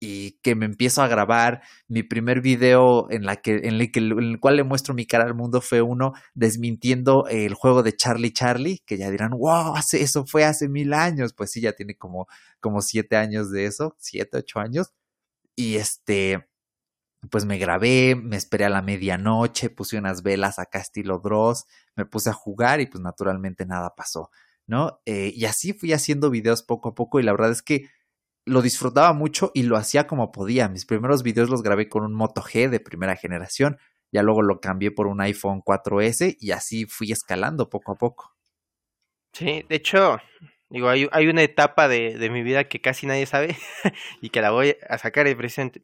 [0.00, 1.62] y que me empiezo a grabar.
[1.88, 5.06] Mi primer video en, la que, en, el que, en el cual le muestro mi
[5.06, 9.74] cara al mundo fue uno desmintiendo el juego de Charlie Charlie, que ya dirán, wow,
[9.92, 11.34] eso fue hace mil años.
[11.34, 12.26] Pues sí, ya tiene como,
[12.60, 14.92] como siete años de eso, siete, ocho años.
[15.54, 16.46] Y este,
[17.30, 21.64] pues me grabé, me esperé a la medianoche, puse unas velas acá estilo Dross,
[21.96, 24.30] me puse a jugar y pues naturalmente nada pasó,
[24.66, 25.00] ¿no?
[25.06, 27.88] Eh, y así fui haciendo videos poco a poco y la verdad es que
[28.44, 30.68] lo disfrutaba mucho y lo hacía como podía.
[30.68, 33.78] Mis primeros videos los grabé con un Moto G de primera generación,
[34.12, 38.36] ya luego lo cambié por un iPhone 4S y así fui escalando poco a poco.
[39.32, 40.18] Sí, de hecho,
[40.70, 43.56] digo, hay, hay una etapa de, de, mi vida que casi nadie sabe
[44.22, 45.26] y que la voy a sacar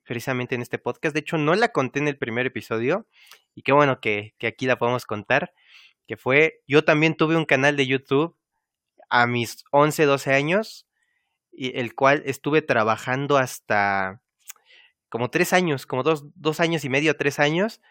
[0.05, 1.13] precisamente en este podcast.
[1.13, 3.07] De hecho, no la conté en el primer episodio
[3.55, 5.53] y qué bueno que, que aquí la podemos contar,
[6.07, 8.37] que fue, yo también tuve un canal de YouTube
[9.13, 10.87] a mis 11, 12 años
[11.53, 14.23] y el cual estuve trabajando hasta
[15.11, 17.83] como tres años, como dos, dos años y medio, tres años.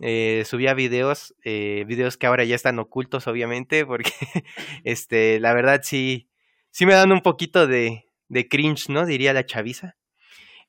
[0.00, 4.10] Eh, subía videos, eh, videos que ahora ya están ocultos, obviamente, porque
[4.84, 6.28] este, la verdad sí,
[6.72, 9.06] sí me dan un poquito de, de cringe, ¿no?
[9.06, 9.96] Diría la chaviza.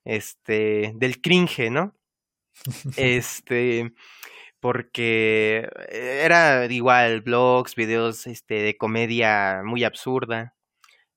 [0.03, 1.95] Este, del cringe, ¿no?
[2.95, 3.91] Este,
[4.65, 10.55] porque era igual, blogs, videos este, de comedia muy absurda.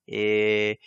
[0.06, 0.80] Eh,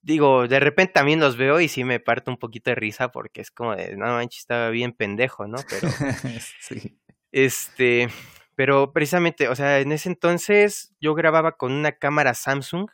[0.00, 3.42] digo, de repente también los veo y sí me parto un poquito de risa porque
[3.42, 5.58] es como de, no manches, estaba bien pendejo, ¿no?
[5.68, 5.86] Pero,
[6.62, 6.98] sí.
[7.30, 8.08] este,
[8.54, 12.88] pero precisamente, o sea, en ese entonces yo grababa con una cámara Samsung,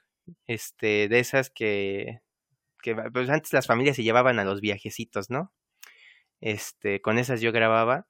[0.48, 2.18] este, de esas que,
[2.83, 5.53] que pues antes las familias se llevaban a los viajecitos, ¿no?
[6.40, 8.09] Este, con esas yo grababa.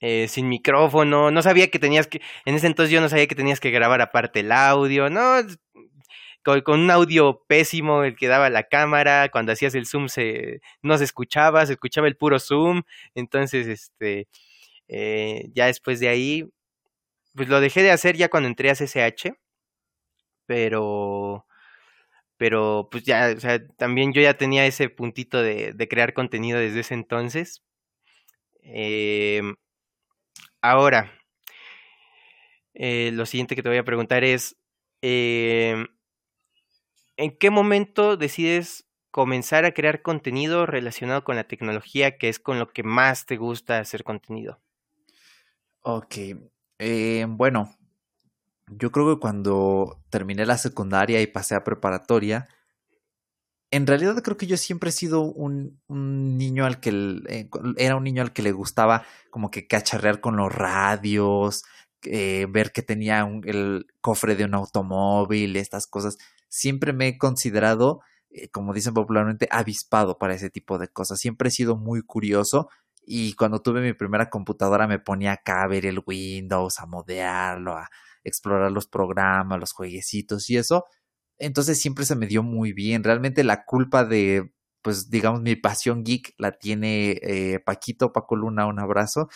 [0.00, 3.34] Eh, sin micrófono, no sabía que tenías que, en ese entonces yo no sabía que
[3.34, 5.40] tenías que grabar aparte el audio, no,
[6.64, 10.98] con, un audio pésimo el que daba la cámara, cuando hacías el zoom se, no
[10.98, 12.82] se escuchaba, se escuchaba el puro zoom,
[13.14, 14.28] entonces este,
[14.88, 16.44] eh, ya después de ahí,
[17.34, 19.34] pues lo dejé de hacer ya cuando entré a CCH,
[20.46, 21.46] pero,
[22.36, 26.58] pero pues ya, o sea, también yo ya tenía ese puntito de, de crear contenido
[26.60, 27.62] desde ese entonces.
[28.62, 29.42] Eh,
[30.62, 31.12] ahora,
[32.74, 34.56] eh, lo siguiente que te voy a preguntar es,
[35.02, 35.86] eh,
[37.16, 42.58] ¿en qué momento decides comenzar a crear contenido relacionado con la tecnología, que es con
[42.58, 44.60] lo que más te gusta hacer contenido?
[45.80, 46.16] Ok,
[46.78, 47.74] eh, bueno,
[48.68, 52.48] yo creo que cuando terminé la secundaria y pasé a preparatoria,
[53.76, 56.90] en realidad creo que yo siempre he sido un, niño al que
[57.28, 61.64] eh, era un niño al que le gustaba como que cacharrear con los radios,
[62.02, 66.16] eh, ver que tenía el cofre de un automóvil, estas cosas
[66.48, 71.18] siempre me he considerado, eh, como dicen popularmente, avispado para ese tipo de cosas.
[71.18, 72.68] Siempre he sido muy curioso
[73.04, 77.76] y cuando tuve mi primera computadora me ponía acá a ver el Windows, a modearlo,
[77.76, 77.90] a
[78.24, 80.84] explorar los programas, los jueguecitos y eso.
[81.38, 83.04] Entonces siempre se me dio muy bien.
[83.04, 88.66] Realmente la culpa de, pues digamos, mi pasión geek la tiene eh, Paquito, Paco Luna,
[88.66, 89.28] un abrazo,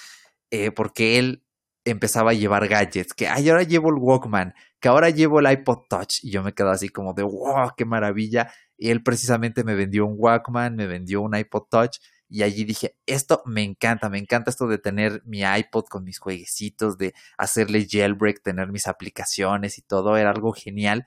[0.50, 1.44] eh, porque él
[1.84, 5.80] empezaba a llevar gadgets, que ay, ahora llevo el Walkman, que ahora llevo el iPod
[5.88, 8.52] Touch, y yo me quedo así como de wow, qué maravilla.
[8.76, 11.96] Y él precisamente me vendió un Walkman, me vendió un iPod Touch,
[12.28, 16.18] y allí dije, esto me encanta, me encanta esto de tener mi iPod con mis
[16.20, 21.06] jueguecitos, de hacerle jailbreak, tener mis aplicaciones y todo, era algo genial.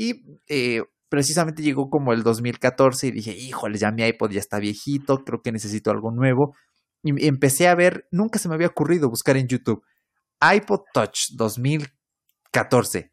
[0.00, 4.58] Y eh, precisamente llegó como el 2014 y dije, híjole, ya mi iPod ya está
[4.58, 6.56] viejito, creo que necesito algo nuevo.
[7.02, 9.82] Y empecé a ver, nunca se me había ocurrido buscar en YouTube
[10.40, 13.12] iPod Touch 2014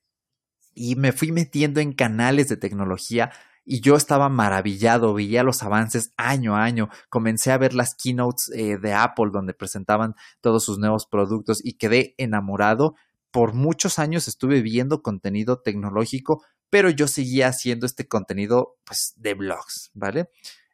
[0.74, 3.32] y me fui metiendo en canales de tecnología
[3.66, 8.50] y yo estaba maravillado, veía los avances año a año, comencé a ver las keynotes
[8.56, 12.96] eh, de Apple donde presentaban todos sus nuevos productos y quedé enamorado.
[13.30, 19.34] Por muchos años estuve viendo contenido tecnológico, pero yo seguía haciendo este contenido pues de
[19.34, 20.30] blogs, ¿vale?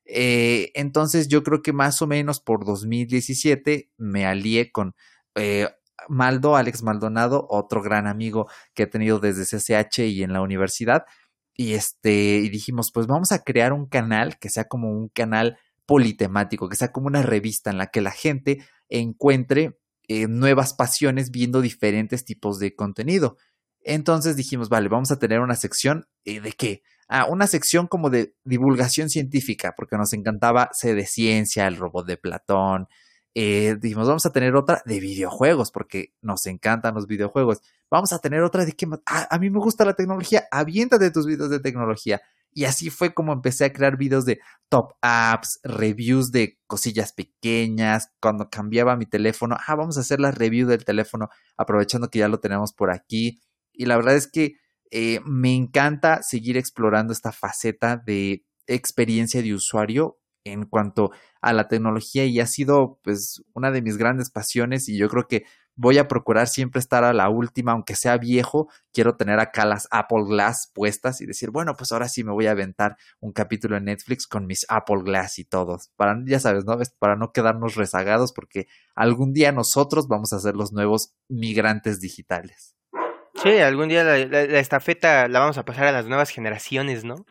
[0.06, 4.96] Eh, entonces yo creo que más o menos por 2017 me alié con
[5.36, 5.70] eh,
[6.10, 11.06] Maldo, Alex Maldonado, otro gran amigo que he tenido desde CCH y en la universidad,
[11.56, 15.58] y este, y dijimos, pues vamos a crear un canal que sea como un canal
[15.86, 19.78] politemático, que sea como una revista en la que la gente encuentre
[20.08, 23.38] eh, nuevas pasiones viendo diferentes tipos de contenido.
[23.84, 26.84] Entonces dijimos, vale, vamos a tener una sección eh, de qué?
[27.08, 32.08] Ah, una sección como de divulgación científica, porque nos encantaba ser de ciencia, el robot
[32.08, 32.88] de Platón,
[33.36, 37.62] eh, dijimos, vamos a tener otra de videojuegos, porque nos encantan los videojuegos.
[37.90, 41.26] Vamos a tener otra de que ah, a mí me gusta la tecnología, aviéntate tus
[41.26, 42.22] videos de tecnología.
[42.56, 48.10] Y así fue como empecé a crear videos de top apps, reviews de cosillas pequeñas.
[48.22, 52.28] Cuando cambiaba mi teléfono, ah, vamos a hacer la review del teléfono, aprovechando que ya
[52.28, 53.42] lo tenemos por aquí.
[53.74, 54.56] Y la verdad es que
[54.92, 61.68] eh, me encanta seguir explorando esta faceta de experiencia de usuario en cuanto a la
[61.68, 65.98] tecnología y ha sido pues una de mis grandes pasiones y yo creo que voy
[65.98, 70.26] a procurar siempre estar a la última, aunque sea viejo, quiero tener acá las Apple
[70.28, 73.86] Glass puestas y decir, bueno, pues ahora sí me voy a aventar un capítulo en
[73.86, 76.78] Netflix con mis Apple Glass y todos, para, ya sabes, ¿no?
[77.00, 82.76] Para no quedarnos rezagados porque algún día nosotros vamos a ser los nuevos migrantes digitales.
[83.44, 87.26] Sí, algún día la, estafeta la vamos a pasar a las nuevas generaciones, ¿no?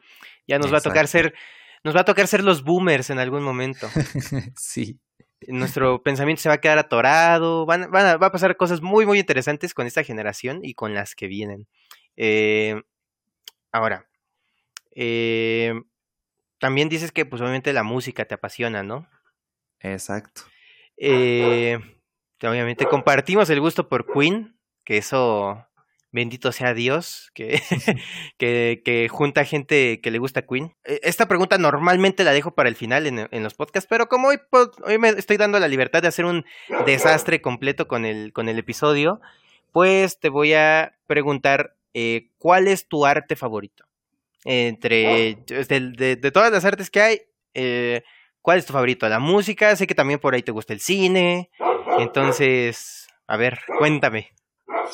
[0.47, 1.35] Ya nos va a tocar ser
[1.85, 3.89] nos va a tocar ser los boomers en algún momento.
[4.57, 5.01] sí.
[5.49, 7.67] Nuestro pensamiento se va a quedar atorado.
[7.67, 10.95] Van, van a, va a pasar cosas muy, muy interesantes con esta generación y con
[10.95, 11.67] las que vienen.
[12.17, 12.81] Eh,
[13.73, 14.07] ahora,
[14.95, 15.75] eh,
[16.59, 19.09] también dices que, pues, obviamente la música te apasiona, ¿no?
[19.81, 20.43] Exacto.
[20.97, 21.81] Eh,
[22.43, 25.67] obviamente compartimos el gusto por Queen, que eso
[26.13, 27.61] bendito sea Dios, que,
[28.39, 30.75] que, que, junta gente que le gusta Queen.
[30.85, 34.29] E, esta pregunta normalmente la dejo para el final en, en los podcasts, pero como
[34.29, 34.39] hoy,
[34.85, 36.45] hoy, me estoy dando la libertad de hacer un
[36.87, 39.21] desastre completo con el, con el episodio,
[39.73, 43.85] pues te voy a preguntar eh, cuál es tu arte favorito.
[44.45, 47.21] Entre de, de, todas las artes que hay,
[47.55, 48.03] eh,
[48.41, 49.09] ¿cuál es tu favorito?
[49.09, 51.49] La música, sé que también por ahí te gusta el cine,
[51.99, 54.33] entonces, a ver, cuéntame.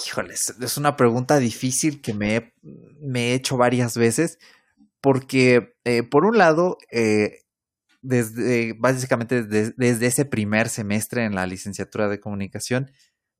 [0.06, 2.52] Híjoles, es una pregunta difícil que me
[3.14, 4.38] he, hecho varias veces
[5.00, 7.42] porque, eh, por un lado, eh,
[8.02, 12.90] desde, básicamente desde, ese primer semestre en la licenciatura de comunicación,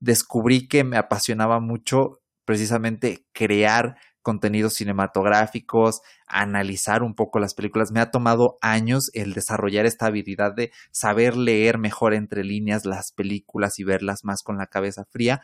[0.00, 7.92] descubrí que me apasionaba mucho precisamente crear contenidos cinematográficos, analizar un poco las películas.
[7.92, 13.12] Me ha tomado años el desarrollar esta habilidad de saber leer mejor entre líneas las
[13.12, 15.42] películas y verlas más con la cabeza fría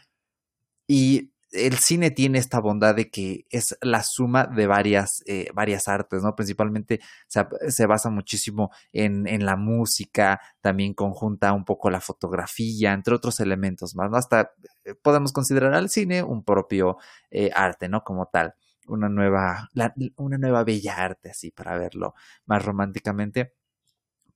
[0.87, 5.87] y el cine tiene esta bondad de que es la suma de varias, eh, varias
[5.87, 6.35] artes, ¿no?
[6.35, 12.93] Principalmente se, se basa muchísimo en, en, la música, también conjunta un poco la fotografía,
[12.93, 14.17] entre otros elementos más, ¿no?
[14.17, 14.53] Hasta
[14.85, 16.99] eh, podemos considerar al cine un propio
[17.31, 18.03] eh, arte, ¿no?
[18.03, 18.55] Como tal,
[18.89, 19.69] una nueva,
[20.17, 22.15] una nueva bella arte, así, para verlo
[22.47, 23.55] más románticamente.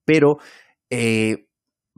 [0.04, 0.38] Pero
[0.90, 1.47] eh,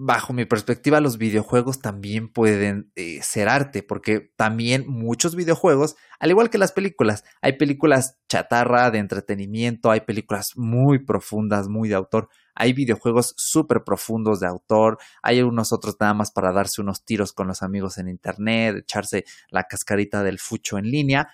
[0.02, 6.30] bajo mi perspectiva, los videojuegos también pueden eh, ser arte, porque también muchos videojuegos, al
[6.30, 11.96] igual que las películas, hay películas chatarra de entretenimiento, hay películas muy profundas, muy de
[11.96, 17.04] autor, hay videojuegos súper profundos de autor, hay unos otros nada más para darse unos
[17.04, 21.28] tiros con los amigos en internet, echarse la cascarita del fucho en línea,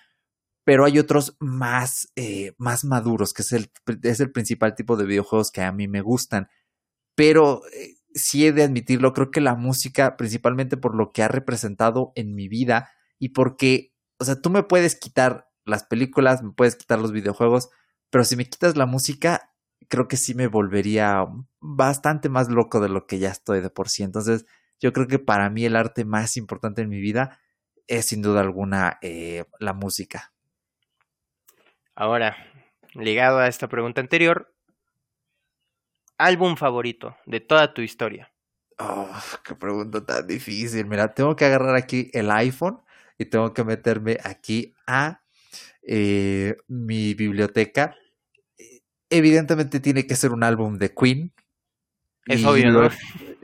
[0.64, 3.70] pero hay otros más, eh, más maduros, que es el,
[4.02, 6.48] es el principal tipo de videojuegos que a mí me gustan.
[7.14, 11.28] Pero eh, sí he de admitirlo, creo que la música, principalmente por lo que ha
[11.28, 16.52] representado en mi vida y porque, o sea, tú me puedes quitar las películas, me
[16.52, 17.70] puedes quitar los videojuegos,
[18.10, 19.52] pero si me quitas la música,
[19.88, 21.26] creo que sí me volvería
[21.60, 24.02] bastante más loco de lo que ya estoy de por sí.
[24.02, 24.46] Entonces,
[24.80, 27.38] yo creo que para mí el arte más importante en mi vida
[27.86, 30.32] es sin duda alguna eh, la música.
[31.94, 32.36] Ahora,
[32.94, 34.54] ligado a esta pregunta anterior,
[36.18, 38.32] álbum favorito de toda tu historia?
[38.78, 39.08] Oh,
[39.44, 40.86] qué pregunta tan difícil.
[40.86, 42.80] Mira, tengo que agarrar aquí el iPhone
[43.18, 45.22] y tengo que meterme aquí a
[45.82, 47.96] eh, mi biblioteca.
[49.08, 51.32] Evidentemente tiene que ser un álbum de Queen.
[52.26, 52.90] Es obvio, ¿no?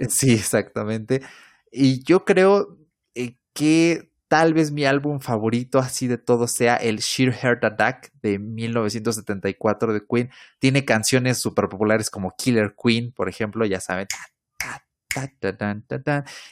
[0.09, 1.23] Sí, exactamente.
[1.71, 2.77] Y yo creo
[3.15, 8.13] eh, que Tal vez mi álbum favorito así de todo sea el Sheer Heart Attack
[8.23, 10.31] de 1974 de Queen.
[10.59, 14.07] Tiene canciones súper populares como Killer Queen, por ejemplo, ya saben.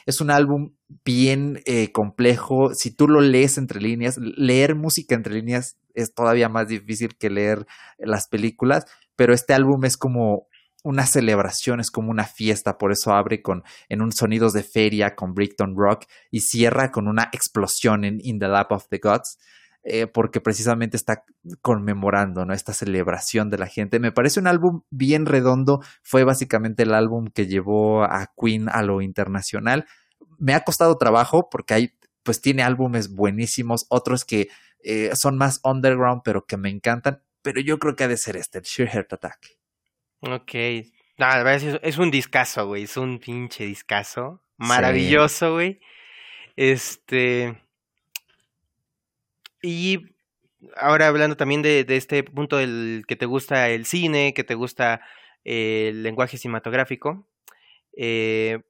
[0.05, 2.75] Es un álbum bien eh, complejo.
[2.75, 7.31] Si tú lo lees entre líneas, leer música entre líneas es todavía más difícil que
[7.31, 7.65] leer
[7.97, 10.45] las películas, pero este álbum es como
[10.83, 15.15] una celebración, es como una fiesta, por eso abre con en un sonidos de feria
[15.15, 19.37] con Brickton Rock y cierra con una explosión en In the Lap of the Gods,
[19.83, 21.23] eh, porque precisamente está
[21.61, 22.53] conmemorando ¿no?
[22.53, 23.99] esta celebración de la gente.
[23.99, 28.83] Me parece un álbum bien redondo, fue básicamente el álbum que llevó a Queen a
[28.83, 29.85] lo internacional.
[30.37, 34.49] Me ha costado trabajo porque hay, pues tiene álbumes buenísimos, otros que
[34.83, 38.37] eh, son más underground, pero que me encantan, pero yo creo que ha de ser
[38.37, 39.60] este, el Sheer Heart Attack.
[40.21, 40.53] Ok.
[40.53, 42.83] Es, es un discazo, güey.
[42.83, 44.41] Es un pinche discazo.
[44.57, 45.79] Maravilloso, güey.
[46.55, 47.61] Este.
[49.61, 50.15] Y
[50.77, 54.55] ahora hablando también de, de, este punto del que te gusta el cine, que te
[54.55, 55.01] gusta
[55.43, 57.27] el lenguaje cinematográfico.
[57.95, 58.61] Eh,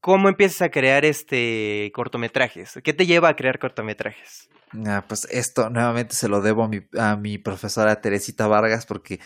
[0.00, 2.80] ¿Cómo empiezas a crear este cortometrajes?
[2.82, 4.50] ¿Qué te lleva a crear cortometrajes?
[4.86, 9.20] Ah, pues esto nuevamente se lo debo a mi, a mi profesora Teresita Vargas porque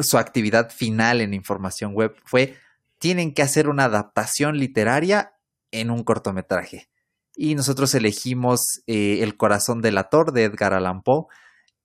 [0.00, 2.56] su actividad final en información web fue
[2.98, 5.34] tienen que hacer una adaptación literaria
[5.70, 6.88] en un cortometraje.
[7.36, 11.26] Y nosotros elegimos eh, El corazón del ator de Edgar Allan Poe.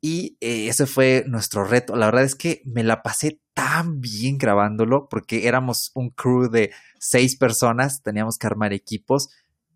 [0.01, 1.95] Y eh, ese fue nuestro reto.
[1.95, 6.71] La verdad es que me la pasé tan bien grabándolo porque éramos un crew de
[6.99, 9.27] seis personas, teníamos que armar equipos.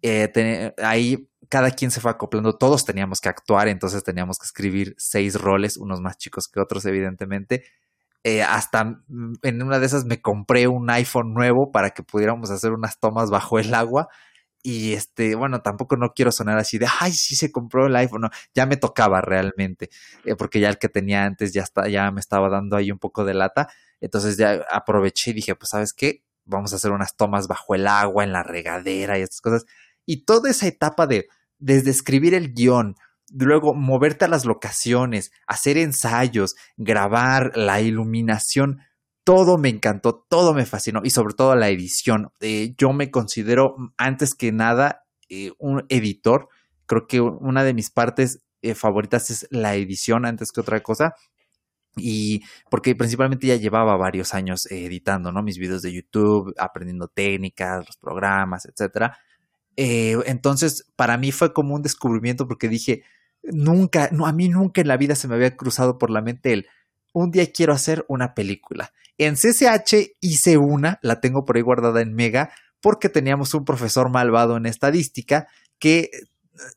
[0.01, 4.95] Eh, ahí cada quien se fue acoplando, todos teníamos que actuar, entonces teníamos que escribir
[4.97, 7.65] seis roles, unos más chicos que otros, evidentemente.
[8.23, 12.51] Eh, hasta mm, en una de esas me compré un iPhone nuevo para que pudiéramos
[12.51, 14.09] hacer unas tomas bajo el agua.
[14.65, 18.29] Y este, bueno, tampoco no quiero sonar así de, ay, sí se compró el iPhone.
[18.55, 19.89] Ya me tocaba realmente,
[20.23, 22.99] eh, porque ya el que tenía antes ya, está, ya me estaba dando ahí un
[22.99, 23.67] poco de lata.
[23.99, 26.23] Entonces ya aproveché y dije, pues, ¿sabes qué?
[26.45, 29.65] Vamos a hacer unas tomas bajo el agua, en la regadera y estas cosas.
[30.05, 31.27] Y toda esa etapa de,
[31.59, 32.95] desde escribir el guion,
[33.33, 38.81] luego moverte a las locaciones, hacer ensayos, grabar, la iluminación,
[39.23, 42.31] todo me encantó, todo me fascinó y sobre todo la edición.
[42.41, 46.49] Eh, yo me considero antes que nada eh, un editor.
[46.85, 51.15] Creo que una de mis partes eh, favoritas es la edición antes que otra cosa.
[51.95, 52.41] Y
[52.71, 55.43] porque principalmente ya llevaba varios años editando, ¿no?
[55.43, 59.17] Mis videos de YouTube, aprendiendo técnicas, los programas, etcétera.
[59.75, 63.03] entonces, para mí fue como un descubrimiento porque dije,
[63.43, 66.53] nunca, no, a mí nunca en la vida se me había cruzado por la mente
[66.53, 66.67] el,
[67.13, 68.91] un día quiero hacer una película.
[69.17, 72.51] En CCH hice una, la tengo por ahí guardada en Mega,
[72.81, 75.47] porque teníamos un profesor malvado en estadística
[75.79, 76.09] que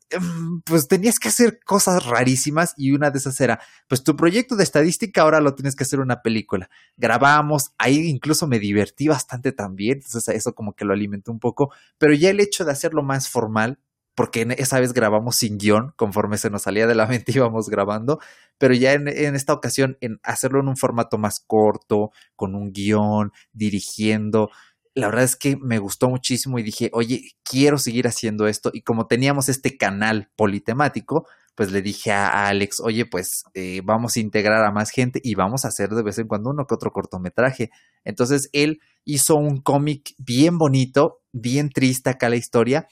[0.09, 4.55] em, pues tenías que hacer cosas rarísimas y una de esas era, pues tu proyecto
[4.55, 6.69] de estadística ahora lo tienes que hacer una película.
[6.95, 11.73] Grabamos, ahí incluso me divertí bastante también, entonces eso como que lo alimentó un poco,
[11.97, 13.79] pero ya el hecho de hacerlo más formal,
[14.17, 18.17] porque esa vez grabamos sin guion, conforme se nos salía de la mente íbamos grabando,
[18.57, 23.31] pero ya en, esta ocasión, en hacerlo en un formato más corto, con un guion,
[23.53, 24.49] dirigiendo,
[24.95, 28.71] la verdad es que me gustó muchísimo y dije, oye, quiero seguir haciendo esto.
[28.73, 34.15] Y como teníamos este canal politemático, pues le dije a Alex, oye, pues eh, vamos
[34.15, 36.73] a integrar a más gente y vamos a hacer de vez en cuando uno que
[36.73, 37.69] otro cortometraje.
[38.03, 42.87] Entonces él hizo un cómic bien bonito, bien triste acá la historia,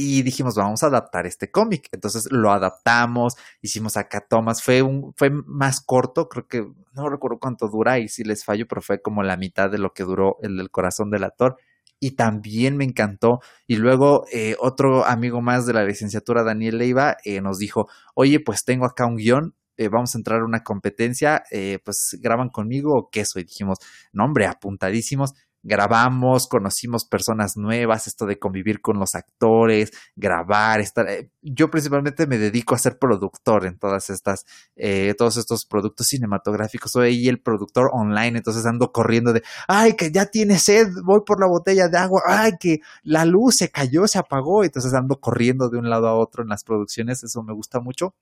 [0.00, 1.88] y dijimos, vamos a adaptar este cómic.
[1.92, 7.38] Entonces lo adaptamos, hicimos acá tomas, fue, un, fue más corto, creo que no recuerdo
[7.38, 10.36] cuánto dura y si les fallo, pero fue como la mitad de lo que duró
[10.42, 11.56] el del corazón del actor.
[12.02, 13.40] Y también me encantó.
[13.66, 18.40] Y luego eh, otro amigo más de la licenciatura, Daniel Leiva, eh, nos dijo, oye,
[18.40, 21.42] pues tengo acá un guion, eh, vamos a entrar a una competencia,
[21.84, 23.38] pues graban conmigo o queso.
[23.38, 23.78] Y dijimos,
[24.14, 31.08] no hombre, apuntadísimos grabamos, conocimos personas nuevas, esto de convivir con los actores, grabar, estar.
[31.08, 34.46] Eh, yo principalmente me dedico a ser productor en todas estas,
[34.76, 36.92] eh, todos estos productos cinematográficos.
[36.92, 41.40] Soy el productor online, entonces ando corriendo de, ay, que ya tiene sed, voy por
[41.40, 45.68] la botella de agua, ay, que la luz se cayó, se apagó, entonces ando corriendo
[45.68, 48.14] de un lado a otro en las producciones, eso me gusta mucho.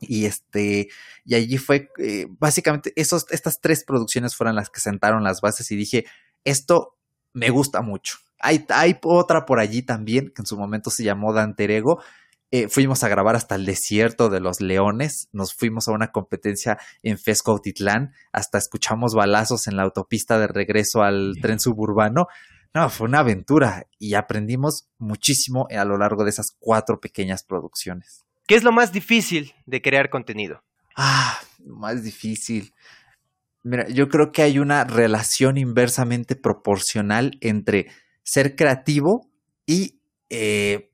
[0.00, 0.88] Y este,
[1.24, 5.70] y allí fue, eh, básicamente, esos, estas tres producciones fueron las que sentaron las bases
[5.72, 6.06] y dije,
[6.48, 6.98] esto
[7.32, 8.18] me gusta mucho.
[8.40, 12.02] Hay, hay otra por allí también, que en su momento se llamó Dante Ego.
[12.50, 16.78] Eh, fuimos a grabar hasta el desierto de los leones, nos fuimos a una competencia
[17.02, 17.60] en Fesco
[18.32, 22.26] hasta escuchamos balazos en la autopista de regreso al tren suburbano.
[22.72, 28.24] no, fue una aventura y aprendimos muchísimo a lo largo de esas cuatro pequeñas producciones.
[28.46, 30.64] ¿Qué es lo más difícil de crear contenido?
[30.96, 32.72] Ah, lo más difícil.
[33.68, 37.88] Mira, yo creo que hay una relación inversamente proporcional entre
[38.22, 39.30] ser creativo
[39.66, 40.00] y,
[40.30, 40.90] eh,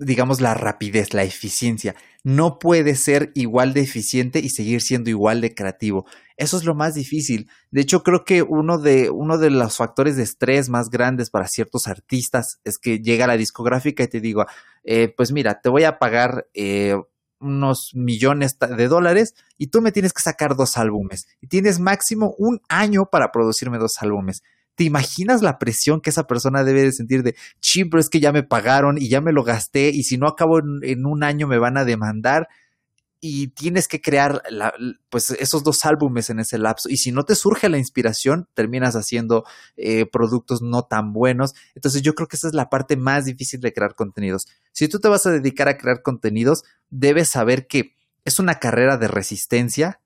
[0.00, 1.94] digamos, la rapidez, la eficiencia.
[2.24, 6.04] No puede ser igual de eficiente y seguir siendo igual de creativo.
[6.36, 7.48] Eso es lo más difícil.
[7.70, 11.46] De hecho, creo que uno de, uno de los factores de estrés más grandes para
[11.46, 14.46] ciertos artistas es que llega la discográfica y te digo,
[14.82, 16.96] eh, pues mira, te voy a pagar eh,
[17.44, 21.26] unos millones de dólares y tú me tienes que sacar dos álbumes.
[21.40, 24.42] Y tienes máximo un año para producirme dos álbumes.
[24.74, 28.18] ¿Te imaginas la presión que esa persona debe de sentir de, chim, pero es que
[28.18, 31.46] ya me pagaron y ya me lo gasté y si no acabo en un año
[31.46, 32.48] me van a demandar?
[33.26, 34.42] Y tienes que crear
[35.08, 38.96] pues esos dos álbumes en ese lapso y si no te surge la inspiración terminas
[38.96, 39.46] haciendo
[39.78, 41.54] eh, productos no tan buenos.
[41.74, 44.46] Entonces yo creo que esa es la parte más difícil de crear contenidos.
[44.72, 47.96] Si tú te vas a dedicar a crear contenidos debes saber que
[48.26, 50.02] es una carrera de resistencia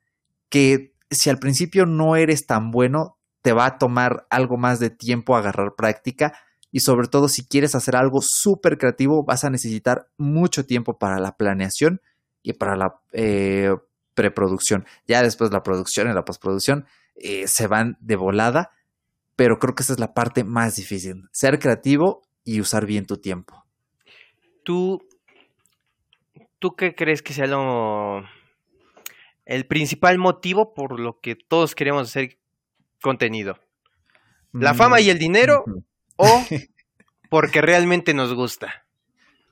[0.48, 4.90] que si al principio no eres tan bueno te va a tomar algo más de
[4.90, 6.38] tiempo agarrar práctica
[6.70, 11.18] y sobre todo si quieres hacer algo súper creativo vas a necesitar mucho tiempo para
[11.18, 12.00] la planeación
[12.48, 13.76] y para la eh,
[14.14, 14.86] preproducción.
[15.06, 18.70] Ya después la producción y la postproducción eh, se van de volada,
[19.36, 23.18] pero creo que esa es la parte más difícil, ser creativo y usar bien tu
[23.18, 23.66] tiempo.
[24.64, 25.06] ¿Tú,
[26.58, 28.22] tú qué crees que sea lo,
[29.44, 32.38] el principal motivo por lo que todos queremos hacer
[33.02, 33.58] contenido?
[34.52, 35.66] ¿La fama y el dinero
[36.16, 36.44] o
[37.28, 38.87] porque realmente nos gusta?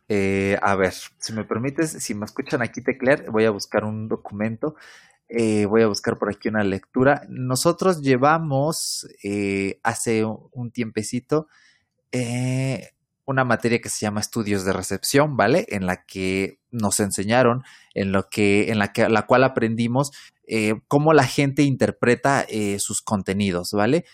[0.08, 4.08] Eh, a ver, si me permites, si me escuchan aquí teclear, voy a buscar un
[4.08, 4.76] documento.
[5.28, 7.22] Eh, voy a buscar por aquí una lectura.
[7.28, 11.48] Nosotros llevamos eh, hace un tiempecito
[13.26, 15.66] una materia que se llama estudios de recepción, ¿vale?
[15.68, 20.12] En la que nos enseñaron, en lo que, en la que, la cual aprendimos
[20.88, 22.46] cómo la gente interpreta
[22.78, 24.06] sus contenidos, ¿vale?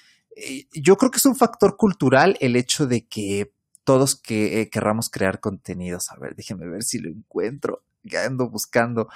[0.73, 3.53] yo creo que es un factor cultural el hecho de que
[3.85, 6.11] todos que eh, querramos crear contenidos.
[6.11, 7.83] A ver, déjenme ver si lo encuentro.
[8.03, 9.09] Ya ando buscando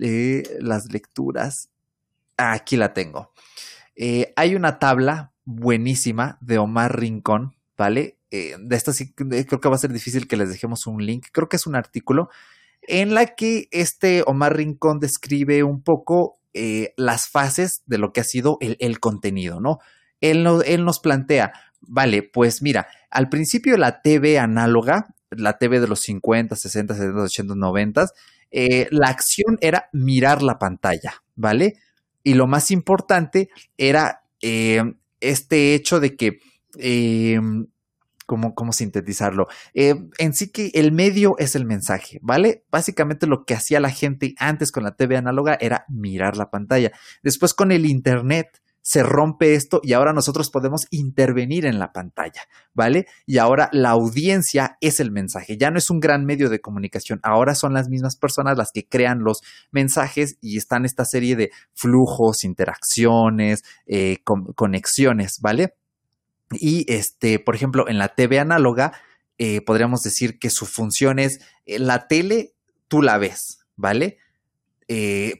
[0.00, 1.70] eh, las lecturas.
[2.36, 3.32] aquí la tengo.
[3.96, 8.16] Eh, hay una tabla buenísima de Omar Rincón, ¿vale?
[8.30, 11.26] de esta sí creo que va a ser difícil que les dejemos un link.
[11.32, 12.28] Creo que es un artículo
[12.82, 16.38] en la que este Omar Rincón describe un poco
[16.96, 19.80] las fases de lo que ha sido el, el contenido, ¿no?
[20.20, 25.88] Él, él nos plantea, vale, pues mira, al principio la TV análoga, la TV de
[25.88, 28.06] los 50, 60, 70, 80, 90,
[28.90, 31.76] la acción era mirar la pantalla, ¿vale?
[32.22, 34.82] Y lo más importante era eh,
[35.20, 36.40] este hecho de que,
[36.78, 37.40] eh,
[38.26, 39.48] ¿cómo, ¿cómo, sintetizarlo?
[39.74, 42.64] Eh, en sí que el medio es el mensaje, ¿vale?
[42.70, 46.92] Básicamente lo que hacía la gente antes con la TV análoga era mirar la pantalla.
[47.22, 52.42] Después con el Internet, se rompe esto y ahora nosotros podemos intervenir en la pantalla,
[52.72, 53.06] ¿vale?
[53.26, 57.20] Y ahora la audiencia es el mensaje, ya no es un gran medio de comunicación,
[57.22, 61.50] ahora son las mismas personas las que crean los mensajes y están esta serie de
[61.74, 65.74] flujos, interacciones, eh, conexiones, ¿vale?
[66.52, 68.92] Y este, por ejemplo, en la TV análoga,
[69.38, 72.54] eh, podríamos decir que su función es eh, la tele,
[72.88, 74.18] tú la ves, ¿vale?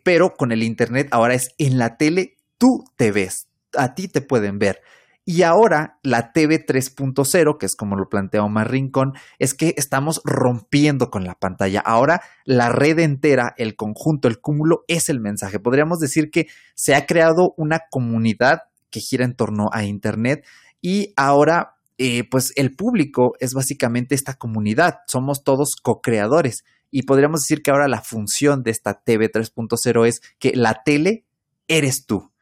[0.05, 4.21] pero con el Internet ahora es en la tele tú te ves, a ti te
[4.21, 4.83] pueden ver.
[5.25, 10.21] Y ahora la TV 3.0, que es como lo plantea Omar Rincón, es que estamos
[10.25, 11.81] rompiendo con la pantalla.
[11.81, 15.59] Ahora la red entera, el conjunto, el cúmulo es el mensaje.
[15.59, 20.45] Podríamos decir que se ha creado una comunidad que gira en torno a Internet
[20.83, 24.97] y ahora eh, pues el público es básicamente esta comunidad.
[25.07, 26.65] Somos todos co-creadores.
[26.91, 31.25] Y podríamos decir que ahora la función de esta TV 3.0 es que la tele
[31.69, 32.33] eres tú.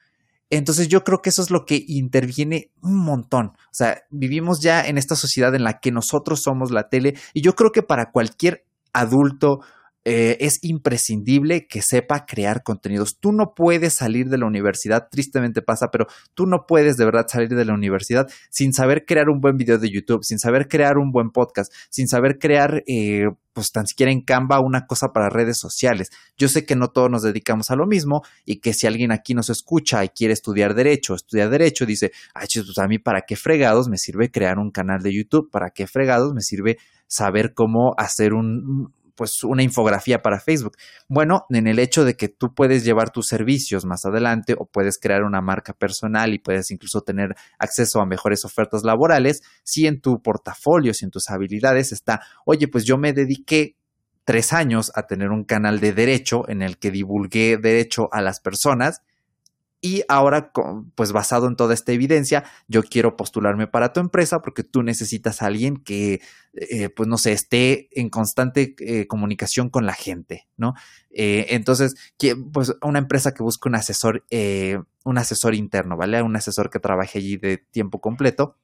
[0.51, 3.49] Entonces yo creo que eso es lo que interviene un montón.
[3.49, 7.43] O sea, vivimos ya en esta sociedad en la que nosotros somos la tele y
[7.43, 9.61] yo creo que para cualquier adulto
[10.11, 13.19] eh, es imprescindible que sepa crear contenidos.
[13.21, 17.27] Tú no puedes salir de la universidad, tristemente pasa, pero tú no puedes de verdad
[17.29, 20.97] salir de la universidad sin saber crear un buen video de YouTube, sin saber crear
[20.97, 25.29] un buen podcast, sin saber crear, eh, pues tan siquiera en Canva una cosa para
[25.29, 26.09] redes sociales.
[26.39, 29.35] Yo sé que no todos nos dedicamos a lo mismo y que si alguien aquí
[29.35, 33.37] nos escucha y quiere estudiar derecho, estudiar derecho, dice, ay, pues a mí para qué
[33.37, 36.79] fregados me sirve crear un canal de YouTube, para qué fregados me sirve
[37.09, 40.77] saber cómo hacer un, pues una infografía para Facebook.
[41.09, 44.97] Bueno, en el hecho de que tú puedes llevar tus servicios más adelante o puedes
[44.97, 50.01] crear una marca personal y puedes incluso tener acceso a mejores ofertas laborales, si en
[50.01, 53.75] tu portafolio, si en tus habilidades está, oye, pues yo me dediqué
[54.25, 58.39] tres años a tener un canal de derecho en el que divulgué derecho a las
[58.39, 59.03] personas
[59.81, 60.51] y ahora,
[60.97, 65.41] pues basado en toda esta evidencia, yo quiero postularme para tu empresa porque tú necesitas
[65.41, 66.21] a alguien que,
[66.55, 70.75] eh, pues no sé, esté en constante eh, comunicación con la gente, ¿no?
[71.11, 71.95] Eh, entonces,
[72.53, 74.25] pues una empresa que busque un asesor,
[75.05, 76.23] un asesor interno, ¿vale?
[76.23, 78.57] Un asesor que trabaje allí de tiempo completo.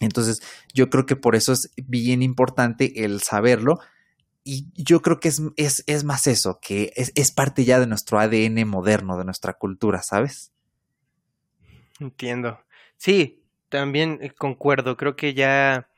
[0.00, 0.42] Entonces,
[0.74, 3.78] yo creo que por eso es bien importante el saberlo
[4.44, 7.86] y yo creo que es, es, es más eso, que es, es, parte ya de
[7.86, 10.52] nuestro ADN moderno, de nuestra cultura, ¿sabes?
[12.00, 12.58] Entiendo.
[12.96, 14.96] Sí, también eh, concuerdo.
[14.96, 15.88] Creo que ya...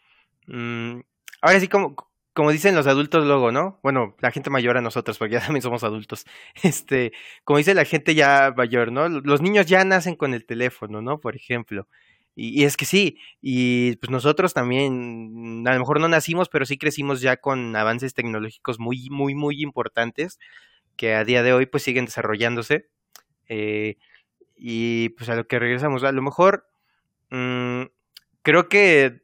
[0.46, 1.00] Mmm,
[1.40, 1.96] ahora sí, como,
[2.34, 3.80] como dicen los adultos luego, ¿no?
[3.82, 6.26] Bueno, la gente mayor a nosotros, porque ya también somos adultos.
[6.62, 7.12] Este,
[7.44, 9.08] como dice la gente ya mayor, ¿no?
[9.08, 11.20] Los niños ya nacen con el teléfono, ¿no?
[11.20, 11.88] Por ejemplo.
[12.36, 16.78] Y, es que sí, y pues nosotros también, a lo mejor no nacimos, pero sí
[16.78, 20.38] crecimos ya con avances tecnológicos muy, muy, muy importantes
[20.96, 22.88] que a día de hoy pues siguen desarrollándose.
[23.48, 23.96] Eh,
[24.56, 26.68] y pues a lo que regresamos, a lo mejor
[27.30, 27.84] mmm,
[28.42, 29.23] creo que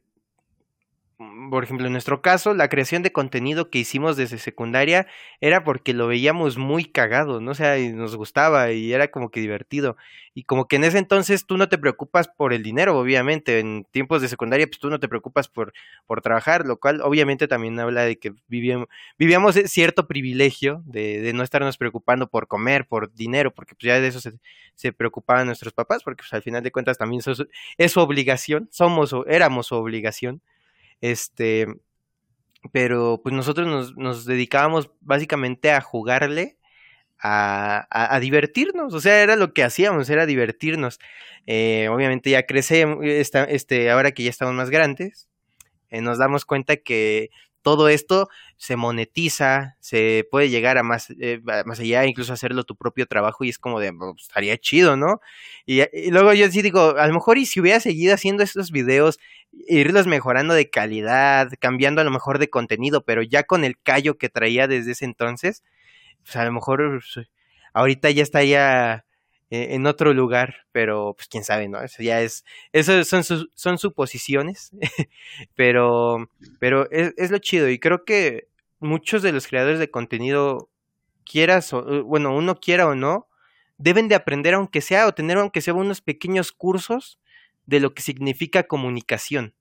[1.49, 5.07] por ejemplo, en nuestro caso, la creación de contenido que hicimos desde secundaria
[5.39, 7.51] era porque lo veíamos muy cagado, ¿no?
[7.51, 9.97] O sea, y nos gustaba y era como que divertido.
[10.33, 13.59] Y como que en ese entonces tú no te preocupas por el dinero, obviamente.
[13.59, 15.73] En tiempos de secundaria, pues tú no te preocupas por,
[16.07, 21.33] por trabajar, lo cual obviamente también habla de que vivíamos, vivíamos cierto privilegio de, de,
[21.33, 24.33] no estarnos preocupando por comer, por dinero, porque pues ya de eso se,
[24.75, 27.21] se preocupaban nuestros papás, porque pues al final de cuentas también
[27.77, 30.41] es su obligación, somos o éramos su obligación.
[31.01, 31.67] Este,
[32.71, 36.57] pero pues nosotros nos, nos dedicábamos básicamente a jugarle,
[37.23, 40.99] a, a, divertirnos, o sea, era lo que hacíamos, era divertirnos.
[41.45, 45.27] Eh, obviamente ya crecemos, este, ahora que ya estamos más grandes,
[45.89, 47.29] eh, nos damos cuenta que
[47.61, 52.75] todo esto se monetiza, se puede llegar a más, eh, más allá, incluso hacerlo tu
[52.75, 55.21] propio trabajo y es como de, pues, estaría chido, ¿no?
[55.65, 58.71] Y, y, luego yo sí digo, a lo mejor y si hubiera seguido haciendo estos
[58.71, 59.19] videos,
[59.67, 64.17] irlos mejorando de calidad, cambiando a lo mejor de contenido, pero ya con el callo
[64.17, 65.63] que traía desde ese entonces,
[66.23, 67.29] pues a lo mejor pues,
[67.73, 69.05] ahorita ya estaría
[69.53, 71.81] eh, en otro lugar, pero pues quién sabe, ¿no?
[71.81, 73.23] Eso ya es, eso son,
[73.53, 74.71] son suposiciones,
[75.55, 78.47] pero, pero es, es, lo chido y creo que
[78.79, 80.69] muchos de los creadores de contenido,
[81.25, 83.27] quieras o, eh, bueno, uno quiera o no,
[83.77, 87.19] deben de aprender aunque sea o tener aunque sea unos pequeños cursos
[87.65, 89.53] de lo que significa comunicación,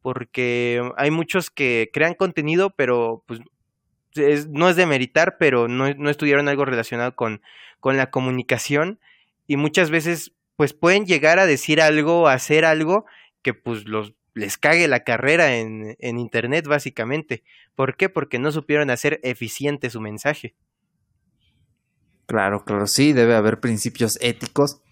[0.00, 3.40] porque hay muchos que crean contenido, pero pues
[4.48, 7.42] no es de meritar, pero no, no estudiaron algo relacionado con,
[7.80, 8.98] con la comunicación
[9.50, 13.04] y muchas veces pues pueden llegar a decir algo, a hacer algo
[13.42, 17.42] que pues los les cague la carrera en, en internet básicamente.
[17.74, 18.08] ¿Por qué?
[18.08, 20.54] Porque no supieron hacer eficiente su mensaje.
[22.26, 24.82] Claro, claro, sí, debe haber principios éticos.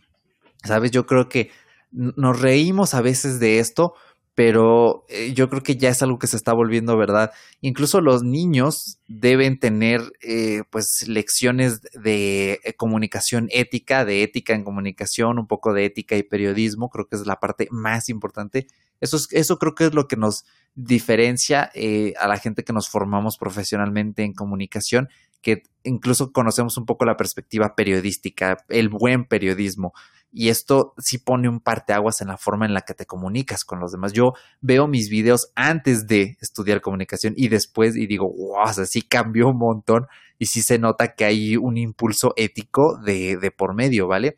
[0.65, 1.53] Sabes, yo creo que
[1.93, 3.95] nos reímos a veces de esto,
[4.39, 7.33] pero eh, yo creo que ya es algo que se está volviendo verdad.
[7.61, 14.63] Incluso los niños deben tener eh, pues lecciones de eh, comunicación ética, de ética en
[14.63, 18.69] comunicación, un poco de ética y periodismo, creo que es la parte más importante.
[19.01, 20.45] Eso, es, eso creo que es lo que nos
[20.77, 21.73] diferencia
[22.21, 25.09] a la gente que nos formamos profesionalmente en comunicación,
[25.43, 29.95] que incluso conocemos un poco la perspectiva periodística, el buen periodismo
[30.31, 33.81] y esto sí pone un parteaguas en la forma en la que te comunicas con
[33.81, 34.13] los demás.
[34.13, 38.87] Yo veo mis videos antes de estudiar comunicación y después y digo, wow, o sea,
[38.87, 40.07] sí cambió un montón
[40.39, 44.37] y sí se nota que hay un impulso ético de, de por medio, ¿vale?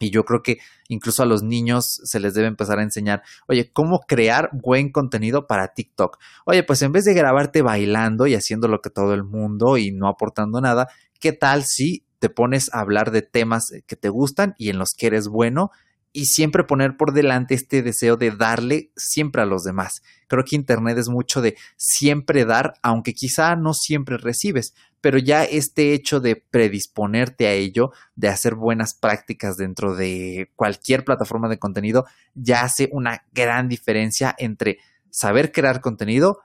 [0.00, 0.58] Y yo creo que
[0.88, 5.46] incluso a los niños se les debe empezar a enseñar, oye, ¿cómo crear buen contenido
[5.46, 6.18] para TikTok?
[6.44, 9.92] Oye, pues en vez de grabarte bailando y haciendo lo que todo el mundo y
[9.92, 10.88] no aportando nada,
[11.20, 14.94] ¿qué tal si te pones a hablar de temas que te gustan y en los
[14.94, 15.70] que eres bueno
[16.10, 20.00] y siempre poner por delante este deseo de darle siempre a los demás.
[20.26, 24.72] Creo que Internet es mucho de siempre dar, aunque quizá no siempre recibes,
[25.02, 31.04] pero ya este hecho de predisponerte a ello, de hacer buenas prácticas dentro de cualquier
[31.04, 34.78] plataforma de contenido, ya hace una gran diferencia entre
[35.10, 36.38] saber crear contenido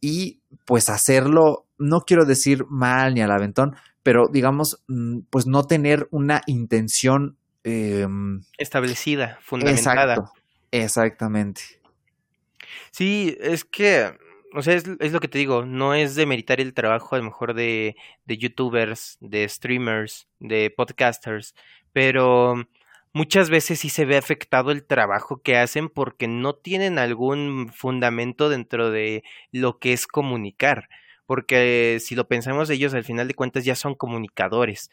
[0.00, 5.66] y pues hacerlo, no quiero decir mal ni al aventón, pero digamos, mm, pues no
[5.66, 10.32] tener una intención em, establecida, fundamentada.
[10.70, 11.62] exactamente.
[12.90, 14.12] Sí, es que
[14.54, 17.18] o sea, es, es, lo que te digo, no es de meritar el trabajo a
[17.18, 21.54] lo mejor de, de youtubers, de streamers, de podcasters,
[21.92, 22.66] pero
[23.12, 28.48] muchas veces sí se ve afectado el trabajo que hacen porque no tienen algún fundamento
[28.48, 29.22] dentro de
[29.52, 30.88] lo que es comunicar.
[31.28, 34.90] Porque si lo pensamos, ellos al final de cuentas ya son comunicadores.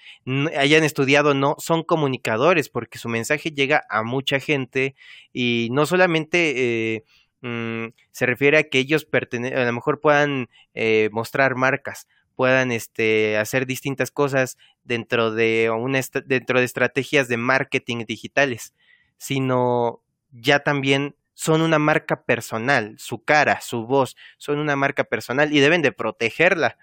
[0.58, 4.96] hayan estudiado no, son comunicadores porque su mensaje llega a mucha gente
[5.32, 7.04] y no solamente eh,
[7.40, 12.06] mm, se refiere a que ellos a lo mejor puedan eh, mostrar marcas,
[12.36, 18.74] puedan este, hacer distintas cosas dentro de, una dentro de estrategias de marketing digitales,
[19.18, 20.02] sino
[20.34, 25.60] ya también son una marca personal, su cara, su voz, son una marca personal y
[25.60, 26.78] deben de protegerla.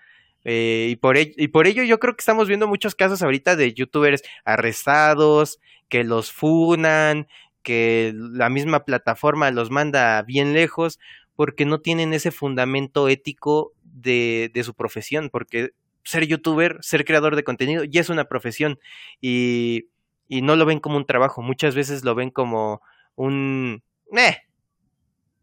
[0.44, 3.56] Eh, y, por ello, y por ello yo creo que estamos viendo muchos casos ahorita
[3.56, 7.26] de youtubers arrestados, que los funan,
[7.62, 10.98] que la misma plataforma los manda bien lejos
[11.34, 15.70] porque no tienen ese fundamento ético de, de su profesión, porque
[16.04, 18.78] ser youtuber, ser creador de contenido, ya es una profesión
[19.20, 19.86] y,
[20.28, 22.82] y no lo ven como un trabajo, muchas veces lo ven como
[23.14, 23.82] un...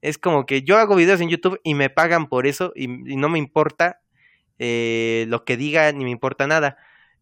[0.01, 3.29] Es como que yo hago videos en YouTube y me pagan por eso y, no
[3.29, 4.01] me importa
[4.57, 6.77] eh, lo que diga ni me importa nada.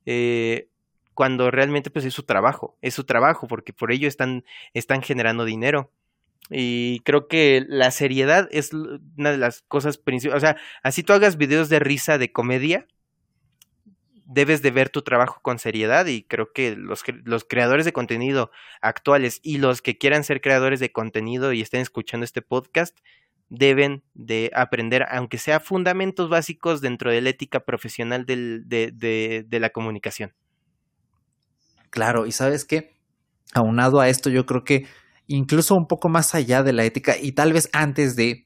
[0.06, 0.70] Eh,
[1.14, 4.44] cuando realmente pues es su trabajo, es su trabajo porque por ello están,
[4.74, 5.92] están generando dinero.
[6.50, 10.38] Y creo que la seriedad es una de las cosas principales.
[10.38, 12.88] O sea, así tú hagas videos de risa, de comedia,
[14.28, 18.52] debes de ver tu trabajo con seriedad y creo que los, los creadores de contenido
[18.82, 22.98] actuales y los que quieran ser creadores de contenido y estén escuchando este podcast
[23.50, 28.92] deben de aprender, aunque sea fundamentos básicos dentro de la ética profesional del, de,
[29.48, 30.34] de, la comunicación.
[31.90, 32.98] Claro, y sabes qué,
[33.54, 34.86] aunado a esto, yo creo que
[35.28, 38.46] incluso un poco más allá de la ética y tal vez antes de,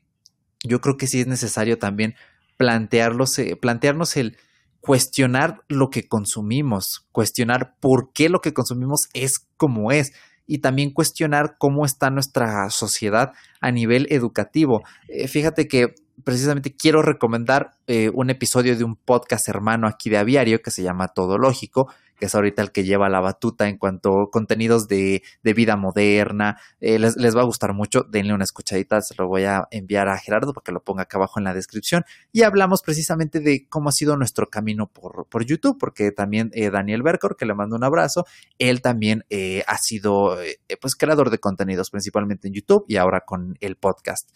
[0.63, 2.13] yo creo que sí es necesario también
[2.57, 4.37] plantearlos, eh, plantearnos el
[4.81, 10.11] cuestionar lo que consumimos, cuestionar por qué lo que consumimos es como es
[10.47, 14.83] y también cuestionar cómo está nuestra sociedad a nivel educativo.
[15.07, 20.17] Eh, fíjate que precisamente quiero recomendar eh, un episodio de un podcast hermano aquí de
[20.17, 23.79] Aviario que se llama Todo Lógico, que es ahorita el que lleva la batuta en
[23.79, 26.61] cuanto a contenidos de, vida moderna.
[26.79, 30.19] Eh, les, va a gustar mucho, denle una escuchadita, se lo voy a enviar a
[30.19, 32.05] Gerardo para que lo ponga acá abajo en la descripción.
[32.31, 36.69] Y hablamos precisamente de cómo ha sido nuestro camino por, por YouTube, porque también eh,
[36.69, 38.27] Daniel Bercor, que le mando un abrazo,
[38.59, 40.37] él también eh, ha sido
[40.79, 44.29] pues creador de contenidos principalmente en YouTube y ahora con el podcast.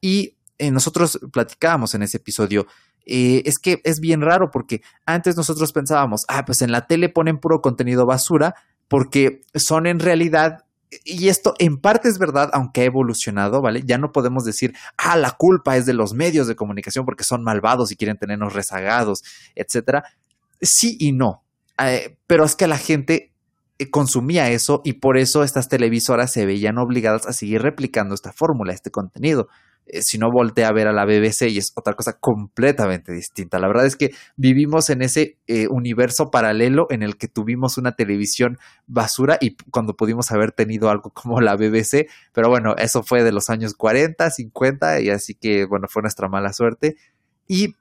[0.00, 2.68] Y nosotros platicábamos en ese episodio
[3.06, 7.08] eh, es que es bien raro porque antes nosotros pensábamos, ah, pues en la tele
[7.08, 8.54] ponen puro contenido basura
[8.88, 10.64] porque son en realidad
[11.04, 13.82] y esto en parte es verdad, aunque ha evolucionado, ¿vale?
[13.84, 17.42] Ya no podemos decir, ah, la culpa es de los medios de comunicación porque son
[17.42, 19.22] malvados y quieren tenernos rezagados,
[19.54, 20.04] etcétera.
[20.60, 21.44] Sí y no.
[21.78, 23.32] Eh, pero es que la gente
[23.78, 28.32] eh, consumía eso y por eso estas televisoras se veían obligadas a seguir replicando esta
[28.32, 29.48] fórmula, este contenido.
[29.86, 33.58] Eh, si no voltea a ver a la BBC y es otra cosa completamente distinta.
[33.58, 37.92] La verdad es que vivimos en ese eh, universo paralelo en el que tuvimos una
[37.92, 43.24] televisión basura y cuando pudimos haber tenido algo como la BBC, pero bueno, eso fue
[43.24, 46.96] de los años 40, 50 y así que bueno, fue nuestra mala suerte.
[47.48, 47.74] Y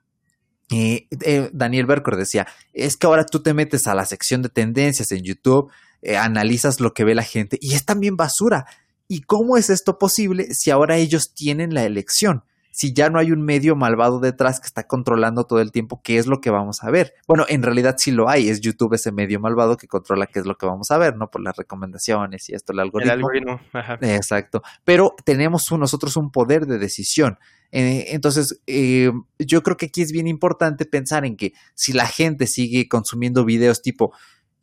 [0.72, 1.08] eh,
[1.54, 5.22] Daniel Bercor decía, es que ahora tú te metes a la sección de tendencias en
[5.24, 5.72] YouTube,
[6.18, 8.66] analizas lo que ve la gente y es también basura.
[9.12, 12.46] ¿Y cómo es esto posible si ahora ellos tienen la elección?
[12.72, 16.18] Si ya no hay un medio malvado detrás que está controlando todo el tiempo qué
[16.18, 17.14] es lo que vamos a ver.
[17.28, 20.46] Bueno, en realidad sí lo hay, es YouTube ese medio malvado que controla qué es
[20.46, 21.30] lo que vamos a ver, ¿no?
[21.30, 23.12] Por las recomendaciones y esto, el algoritmo.
[23.12, 24.00] El algoritmo, ajá.
[24.00, 24.62] Exacto.
[24.86, 27.38] Pero tenemos nosotros un poder de decisión.
[27.74, 32.08] Eh, entonces, eh, yo creo que aquí es bien importante pensar en que si la
[32.08, 34.14] gente sigue consumiendo videos tipo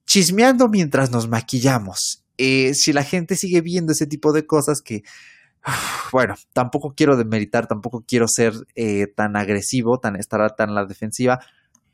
[0.06, 5.02] chismeando mientras nos maquillamos eh, si la gente sigue viendo ese tipo de cosas que,
[6.12, 11.40] bueno, tampoco quiero demeritar, tampoco quiero ser eh, tan agresivo, tan estar tan la defensiva,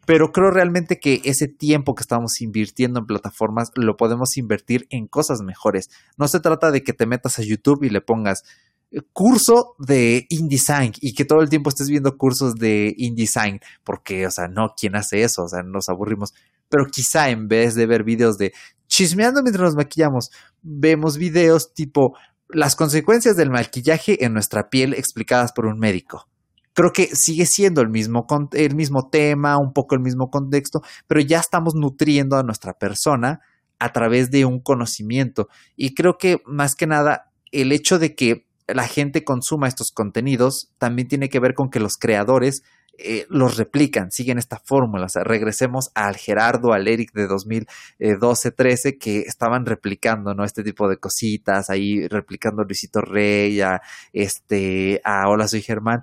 [0.07, 5.07] pero creo realmente que ese tiempo que estamos invirtiendo en plataformas lo podemos invertir en
[5.07, 5.89] cosas mejores.
[6.17, 8.43] No se trata de que te metas a YouTube y le pongas
[8.91, 14.27] eh, curso de InDesign y que todo el tiempo estés viendo cursos de InDesign, porque,
[14.27, 15.45] o sea, no, ¿quién hace eso?
[15.45, 16.35] O sea, nos aburrimos.
[16.69, 18.53] Pero quizá en vez de ver videos de
[18.95, 20.31] chismeando mientras nos maquillamos.
[20.63, 22.17] Vemos videos tipo
[22.49, 26.29] las consecuencias del maquillaje en nuestra piel explicadas por un médico.
[26.75, 31.21] Creo que sigue siendo el mismo, el mismo tema, un poco el mismo contexto, pero
[31.21, 33.41] ya estamos nutriendo a nuestra persona
[33.81, 35.49] a través de un conocimiento.
[35.77, 40.73] Y creo que más que nada el hecho de que la gente consuma estos contenidos
[40.79, 42.63] también tiene que ver con que los creadores
[42.99, 45.07] eh, los replican, siguen esta fórmula.
[45.07, 50.45] O sea, regresemos al Gerardo, al Eric de 2012-13 que estaban replicando, ¿no?
[50.45, 53.81] Este tipo de cositas, ahí replicando a Luisito Rey, a,
[54.13, 56.03] este, a Hola, soy Germán.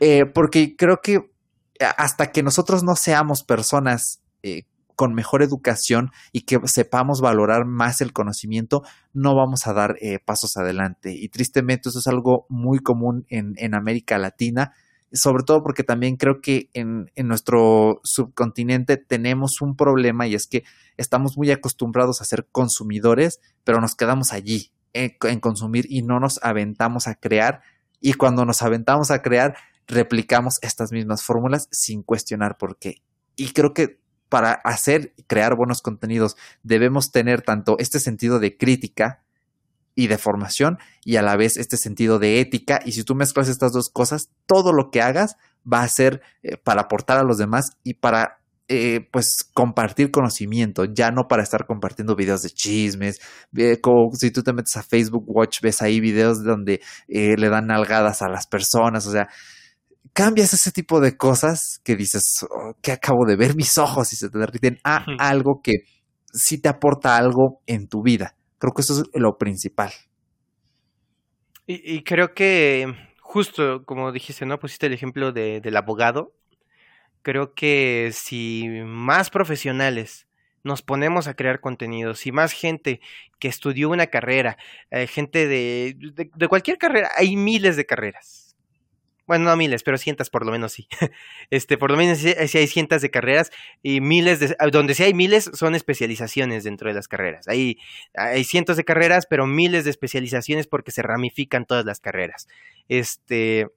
[0.00, 1.30] Eh, porque creo que
[1.96, 4.62] hasta que nosotros no seamos personas eh,
[4.94, 10.56] con mejor educación y que sepamos valorar más el conocimiento, no vamos a dar pasos
[10.56, 11.12] adelante.
[11.12, 14.72] Y tristemente eso es algo muy común en, en América Latina
[15.12, 20.64] sobre todo porque también creo que en, nuestro subcontinente tenemos un problema y es que
[20.96, 26.20] estamos muy acostumbrados a ser consumidores, pero nos quedamos allí en, en consumir y no
[26.20, 27.62] nos aventamos a crear.
[28.00, 29.56] Y cuando nos aventamos a crear,
[29.86, 33.02] replicamos estas mismas fórmulas sin cuestionar por qué.
[33.36, 38.56] Y creo que para hacer y crear buenos contenidos debemos tener tanto este sentido de
[38.56, 39.21] crítica,
[39.94, 42.80] y de formación y a la vez este sentido de ética.
[42.84, 45.36] Y si tú mezclas estas dos cosas, todo lo que hagas
[45.70, 48.38] va a ser eh, para aportar a los demás y para
[48.68, 53.20] eh, pues compartir conocimiento, ya no para estar compartiendo videos de chismes.
[53.82, 57.66] como si tú te metes a Facebook Watch, ves ahí videos donde eh, le dan
[57.66, 59.28] nalgadas a las personas, o sea,
[60.14, 64.16] cambias ese tipo de cosas que dices, oh, que acabo de ver mis ojos y
[64.16, 65.84] se te derriten a algo que
[66.32, 68.34] sí te aporta algo en tu vida.
[68.62, 69.92] Creo que eso es lo principal.
[71.66, 74.60] Y, creo que justo como dijiste, ¿no?
[74.60, 76.32] Pusiste el ejemplo del abogado.
[77.22, 80.28] Creo que si más profesionales
[80.62, 83.00] nos ponemos a crear contenidos, si más gente
[83.40, 84.56] que estudió una carrera,
[84.92, 85.96] eh, gente de,
[86.32, 88.51] de, cualquier carrera, hay miles de carreras
[89.32, 90.86] bueno, no miles, pero cientos por lo menos sí.
[91.50, 93.50] Este, por lo menos sí, hay cientos de carreras
[93.82, 97.48] y miles de, ah, donde sí hay miles son especializaciones dentro de las carreras.
[97.48, 97.78] Hay,
[98.14, 102.46] hay cientos de carreras, pero miles de especializaciones porque se ramifican todas las carreras.
[102.90, 103.68] Este,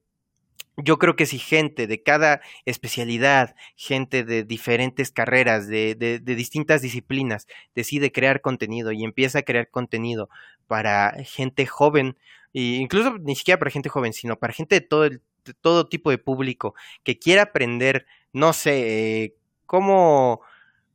[0.76, 6.36] yo creo que si gente de cada especialidad, gente de diferentes carreras, de, de, de,
[6.36, 10.30] distintas disciplinas, decide crear contenido y empieza a crear contenido
[10.68, 12.18] para gente joven,
[12.54, 15.22] e incluso ni siquiera para gente joven, sino para gente de todo el
[15.62, 19.36] todo tipo de público que quiera aprender, no sé,
[19.66, 20.42] cómo,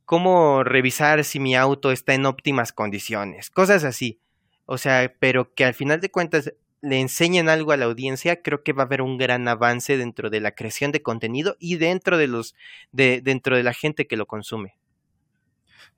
[0.05, 4.19] cómo revisar si mi auto está en óptimas condiciones, cosas así.
[4.65, 8.63] O sea, pero que al final de cuentas le enseñen algo a la audiencia, creo
[8.63, 12.17] que va a haber un gran avance dentro de la creación de contenido y dentro
[12.17, 12.55] de los
[12.91, 14.75] de, dentro de la gente que lo consume.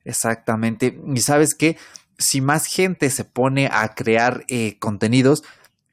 [0.04, 1.00] Exactamente.
[1.14, 1.78] Y sabes qué,
[2.18, 5.42] si más gente se pone a crear eh, contenidos,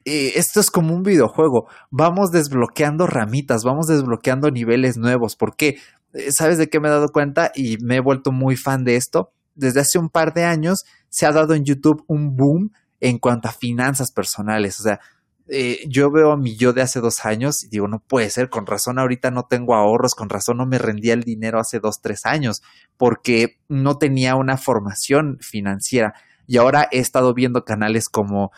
[0.04, 1.68] eh, esto es como un videojuego.
[1.90, 5.36] Vamos desbloqueando ramitas, vamos desbloqueando niveles nuevos.
[5.36, 5.78] ¿Por qué?
[6.12, 7.52] Eh, ¿Sabes de qué me he dado cuenta?
[7.54, 9.32] Y me he vuelto muy fan de esto.
[9.54, 13.48] Desde hace un par de años se ha dado en YouTube un boom en cuanto
[13.48, 14.80] a finanzas personales.
[14.80, 15.00] O sea,
[15.48, 18.48] eh, yo veo a mi yo de hace dos años y digo, no puede ser,
[18.48, 22.00] con razón ahorita no tengo ahorros, con razón no me rendía el dinero hace dos,
[22.00, 22.62] tres años,
[22.96, 26.14] porque no tenía una formación financiera.
[26.46, 28.50] Y ahora he estado viendo canales como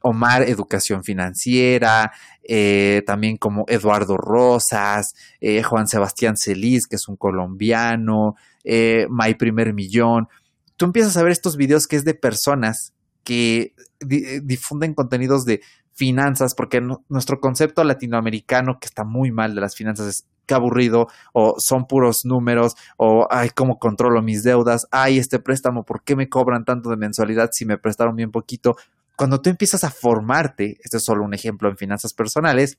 [0.00, 7.16] Omar Educación Financiera, eh, también como Eduardo Rosas, eh, Juan Sebastián Celis, que es un
[7.16, 8.34] colombiano,
[8.64, 10.28] eh, My Primer Millón.
[10.76, 12.94] Tú empiezas a ver estos videos que es de personas
[13.24, 13.74] que
[14.42, 15.60] difunden contenidos de
[15.92, 16.80] finanzas, porque
[17.10, 21.86] nuestro concepto latinoamericano que está muy mal de las finanzas es que aburrido, o son
[21.86, 26.64] puros números, o ay, cómo controlo mis deudas, ay, este préstamo, ¿por qué me cobran
[26.64, 28.76] tanto de mensualidad si me prestaron bien poquito?
[29.20, 32.78] Cuando tú empiezas a formarte, este es solo un ejemplo en finanzas personales,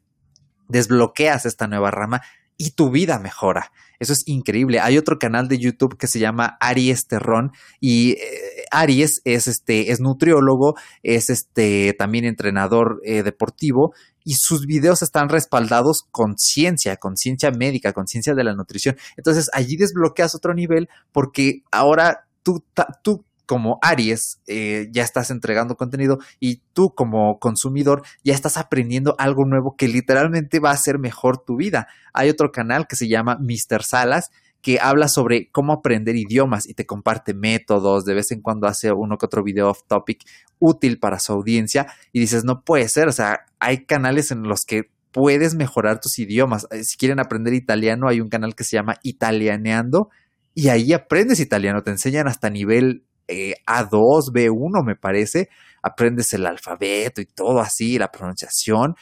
[0.67, 2.23] desbloqueas esta nueva rama
[2.57, 3.71] y tu vida mejora.
[3.99, 4.79] Eso es increíble.
[4.79, 9.91] Hay otro canal de YouTube que se llama Aries Terrón y eh, Aries es este
[9.91, 10.73] es nutriólogo,
[11.03, 17.51] es este también entrenador eh, deportivo y sus videos están respaldados con ciencia, con ciencia
[17.51, 18.97] médica, con ciencia de la nutrición.
[19.15, 22.65] Entonces allí desbloqueas otro nivel porque ahora tú,
[23.03, 29.13] tú como Aries eh, ya estás entregando contenido y tú como consumidor ya estás aprendiendo
[29.17, 31.89] algo nuevo que literalmente va a hacer mejor tu vida.
[32.13, 33.83] Hay otro canal que se llama Mr.
[33.83, 34.31] Salas
[34.61, 38.93] que habla sobre cómo aprender idiomas y te comparte métodos, de vez en cuando hace
[38.93, 40.23] uno que otro video off topic
[40.59, 44.61] útil para su audiencia y dices, no puede ser, o sea, hay canales en los
[44.65, 46.67] que puedes mejorar tus idiomas.
[46.71, 50.09] Eh, si quieren aprender italiano, hay un canal que se llama Italianeando
[50.53, 55.49] y ahí aprendes italiano, te enseñan hasta nivel eh, A2, B1 me parece,
[55.81, 58.95] aprendes el alfabeto y todo así, la pronunciación,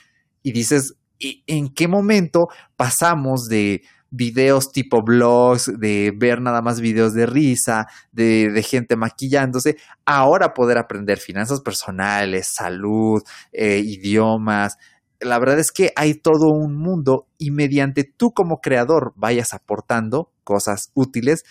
[0.43, 7.13] y dices, ¿en qué momento pasamos de, videos tipo blogs, de ver nada más videos
[7.13, 13.21] de risa, de, de gente maquillándose, ahora poder aprender finanzas personales, salud,
[13.51, 14.77] eh, idiomas.
[15.19, 20.31] La verdad es que hay todo un mundo y mediante tú como creador vayas aportando
[20.43, 21.43] cosas útiles,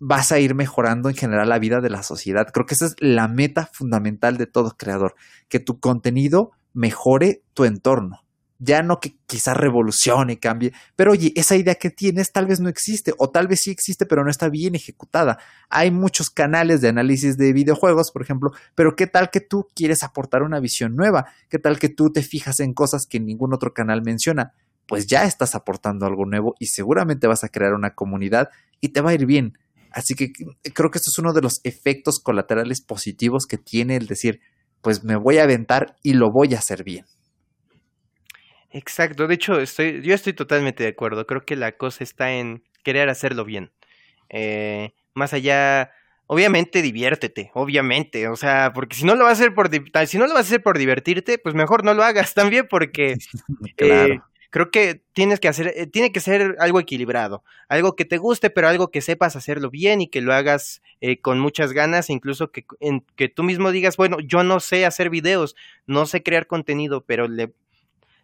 [0.00, 2.48] vas a ir mejorando en general la vida de la sociedad.
[2.52, 5.14] Creo que esa es la meta fundamental de todo creador,
[5.48, 8.22] que tu contenido mejore tu entorno.
[8.60, 12.68] Ya no que quizás revolucione, cambie, pero oye, esa idea que tienes tal vez no
[12.68, 15.38] existe o tal vez sí existe, pero no está bien ejecutada.
[15.68, 20.02] Hay muchos canales de análisis de videojuegos, por ejemplo, pero ¿qué tal que tú quieres
[20.02, 21.26] aportar una visión nueva?
[21.48, 24.52] ¿Qué tal que tú te fijas en cosas que ningún otro canal menciona?
[24.88, 28.48] Pues ya estás aportando algo nuevo y seguramente vas a crear una comunidad
[28.80, 29.56] y te va a ir bien.
[29.92, 30.32] Así que
[30.74, 34.40] creo que esto es uno de los efectos colaterales positivos que tiene el decir,
[34.82, 37.04] pues me voy a aventar y lo voy a hacer bien.
[38.70, 41.26] Exacto, de hecho, estoy, yo estoy totalmente de acuerdo.
[41.26, 43.70] Creo que la cosa está en querer hacerlo bien.
[44.28, 45.90] Eh, más allá,
[46.26, 49.70] obviamente diviértete, obviamente, o sea, porque si no lo vas a hacer por
[50.06, 53.16] si no lo vas a hacer por divertirte, pues mejor no lo hagas también porque
[53.76, 54.14] claro.
[54.14, 54.18] Eh,
[54.50, 58.50] creo que tienes que hacer, eh, tiene que ser algo equilibrado, algo que te guste,
[58.50, 62.50] pero algo que sepas hacerlo bien y que lo hagas eh, con muchas ganas, incluso
[62.50, 65.54] que, en, que tú mismo digas, bueno, yo no sé hacer videos,
[65.86, 67.52] no sé crear contenido, pero le,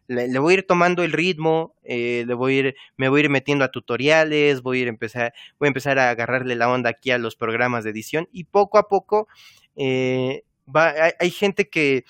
[0.06, 3.24] le, voy a ir tomando el ritmo, eh, le voy a ir, me voy a
[3.24, 6.90] ir metiendo a tutoriales, voy a ir empezar, voy a empezar a agarrarle la onda
[6.90, 9.28] aquí a los programas de edición y poco a poco
[9.76, 12.04] va, hay, hay gente que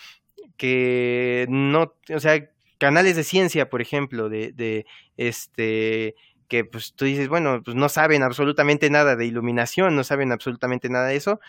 [0.57, 2.49] que no, o sea,
[2.79, 6.14] canales de ciencia, por ejemplo, de, este
[6.49, 10.91] que pues tú dices, bueno, pues no saben absolutamente nada de iluminación, no saben absolutamente
[10.91, 11.41] nada de eso.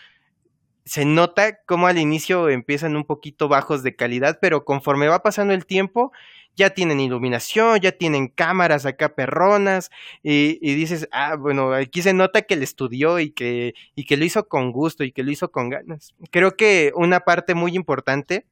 [0.84, 5.52] Se nota como al inicio empiezan un poquito bajos de calidad, pero conforme va pasando
[5.52, 6.12] el tiempo,
[6.56, 9.90] ya tienen iluminación, ya tienen cámaras acá perronas,
[10.22, 14.16] y, y, dices, ah, bueno, aquí se nota que le estudió y que, y que
[14.16, 16.14] lo hizo con gusto y que lo hizo con ganas.
[16.30, 18.46] Creo que una parte muy importante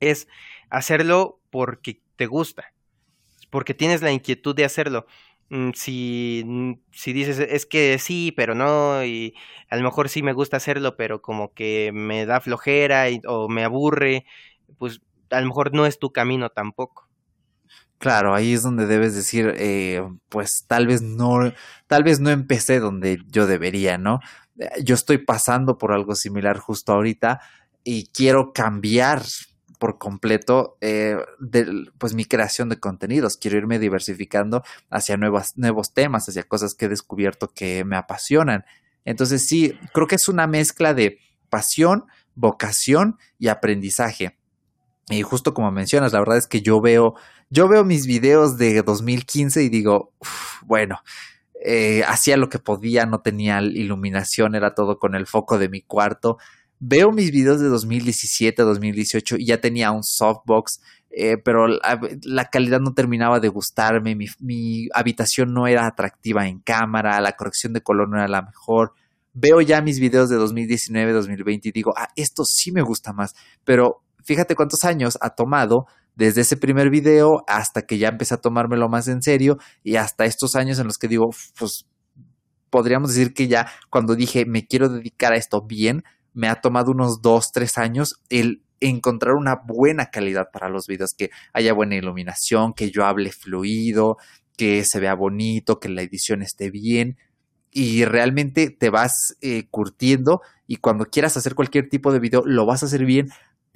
[0.00, 0.28] es
[0.70, 2.72] hacerlo porque te gusta,
[3.50, 5.06] porque tienes la inquietud de hacerlo.
[5.50, 9.34] Mm, si, mm, si dices, es que sí, pero no, y
[9.70, 13.64] a lo mejor sí me gusta hacerlo, pero como que me da flojera o me
[13.64, 14.26] aburre,
[14.78, 17.08] pues a lo mejor no es tu camino tampoco.
[17.98, 21.52] Claro, ahí es donde debes decir, eh, pues tal vez no,
[21.88, 24.20] tal vez no empecé donde yo debería, ¿no?
[24.58, 27.40] Eh, yo estoy pasando por algo similar justo ahorita
[27.82, 29.22] y quiero cambiar
[29.78, 33.36] por completo eh, de, pues mi creación de contenidos.
[33.36, 38.64] Quiero irme diversificando hacia nuevos temas, hacia cosas que he descubierto que me apasionan.
[39.04, 41.18] Entonces sí, creo que es una mezcla de
[41.48, 44.36] pasión, vocación y aprendizaje.
[45.08, 47.14] Y justo como mencionas, la verdad es que yo veo,
[47.48, 50.12] yo veo mis videos de 2015 y digo,
[50.66, 51.00] bueno,
[51.64, 55.80] eh, hacía lo que podía, no tenía iluminación, era todo con el foco de mi
[55.80, 56.38] cuarto
[56.80, 62.80] veo mis videos de 2017, 2018 y ya tenía un softbox, eh, pero la, calidad
[62.80, 67.80] no terminaba de gustarme, mi, mi, habitación no era atractiva en cámara, la corrección de
[67.80, 68.92] color no era la mejor.
[69.32, 73.34] Veo ya mis videos de 2019, 2020 y digo, ah, esto sí me gusta más,
[73.64, 78.40] pero fíjate cuántos años ha tomado desde ese primer video hasta que ya empecé a
[78.40, 81.86] tomármelo más en serio y hasta estos años en los que digo, pues
[82.70, 86.02] podríamos decir que ya cuando dije me quiero dedicar a esto bien,
[86.34, 91.14] me ha tomado unos dos, tres años el encontrar una buena calidad para los videos,
[91.16, 94.18] que haya buena iluminación, que yo hable fluido,
[94.56, 97.16] que se vea bonito, que la edición esté bien.
[97.70, 102.66] Y realmente te vas eh, curtiendo y cuando quieras hacer cualquier tipo de video lo
[102.66, 103.28] vas a hacer bien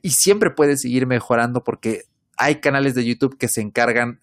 [0.03, 2.03] y siempre puedes seguir mejorando porque
[2.37, 4.19] hay canales de YouTube que se encargan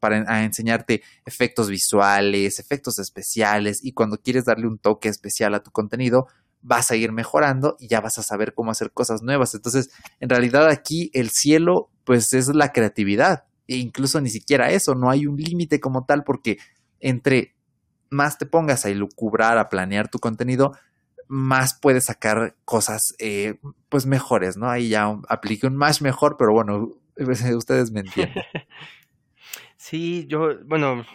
[0.00, 5.70] para enseñarte efectos visuales, efectos especiales y cuando quieres darle un toque especial a tu
[5.70, 6.26] contenido,
[6.62, 9.54] vas a ir mejorando y ya vas a saber cómo hacer cosas nuevas.
[9.54, 9.90] Entonces,
[10.20, 13.44] en realidad aquí el cielo, pues es la creatividad.
[13.66, 16.58] E incluso ni siquiera eso, no hay un límite como tal, porque
[16.98, 17.54] entre
[18.10, 20.72] más te pongas a ilucubrar, a planear tu contenido,
[21.28, 24.68] más puedes sacar cosas eh, pues mejores, ¿no?
[24.68, 26.90] Ahí ya aplique un más mejor, pero bueno,
[27.56, 28.44] ustedes me entienden.
[29.76, 31.06] Sí, yo, bueno,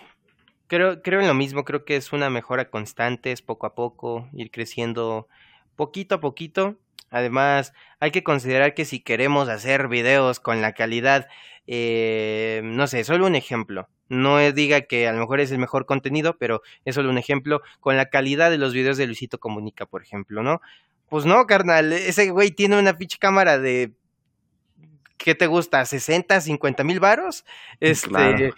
[0.68, 4.28] Creo, creo en lo mismo, creo que es una mejora constante, es poco a poco,
[4.34, 5.28] ir creciendo
[5.76, 6.78] poquito a poquito.
[7.12, 11.28] Además, hay que considerar que si queremos hacer videos con la calidad,
[11.68, 13.88] eh, no sé, solo un ejemplo.
[14.10, 17.62] No diga que a lo mejor es el mejor contenido, pero es solo un ejemplo.
[17.80, 20.62] Con la calidad de los videos de Luisito Comunica, por ejemplo, ¿no?
[21.10, 23.94] Pues no, carnal, ese güey tiene una pinche cámara de
[25.18, 25.82] ¿qué te gusta?
[25.82, 27.46] ¿60, 50 mil varos?
[27.80, 28.54] Este,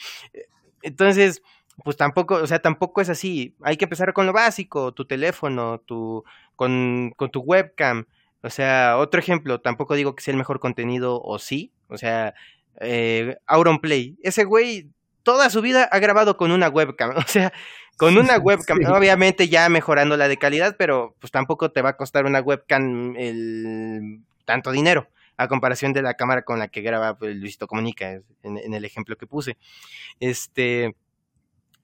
[0.82, 1.41] entonces,
[1.84, 3.55] pues tampoco, o sea, tampoco es así.
[3.61, 6.23] Hay que empezar con lo básico, tu teléfono, tu,
[6.55, 8.05] con, con tu webcam.
[8.41, 11.71] O sea, otro ejemplo, tampoco digo que sea el mejor contenido o sí.
[11.88, 12.34] O sea,
[12.80, 14.17] eh, Auronplay.
[14.23, 14.89] Ese güey
[15.23, 17.11] toda su vida ha grabado con una webcam.
[17.17, 17.53] O sea,
[17.97, 18.80] con una webcam.
[18.88, 23.15] Obviamente ya mejorando la de calidad, pero pues tampoco te va a costar una webcam
[23.17, 28.11] el tanto dinero a comparación de la cámara con la que graba pues, Luisito Comunica,
[28.41, 29.57] en, en, el ejemplo que puse.
[30.19, 30.95] Este,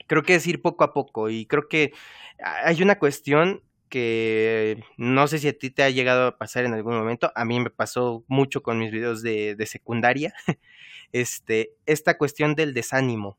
[0.08, 1.93] creo que es ir poco a poco y creo que
[2.39, 6.74] hay una cuestión que no sé si a ti te ha llegado a pasar en
[6.74, 10.34] algún momento, a mí me pasó mucho con mis videos de, de secundaria,
[11.12, 13.38] este, esta cuestión del desánimo.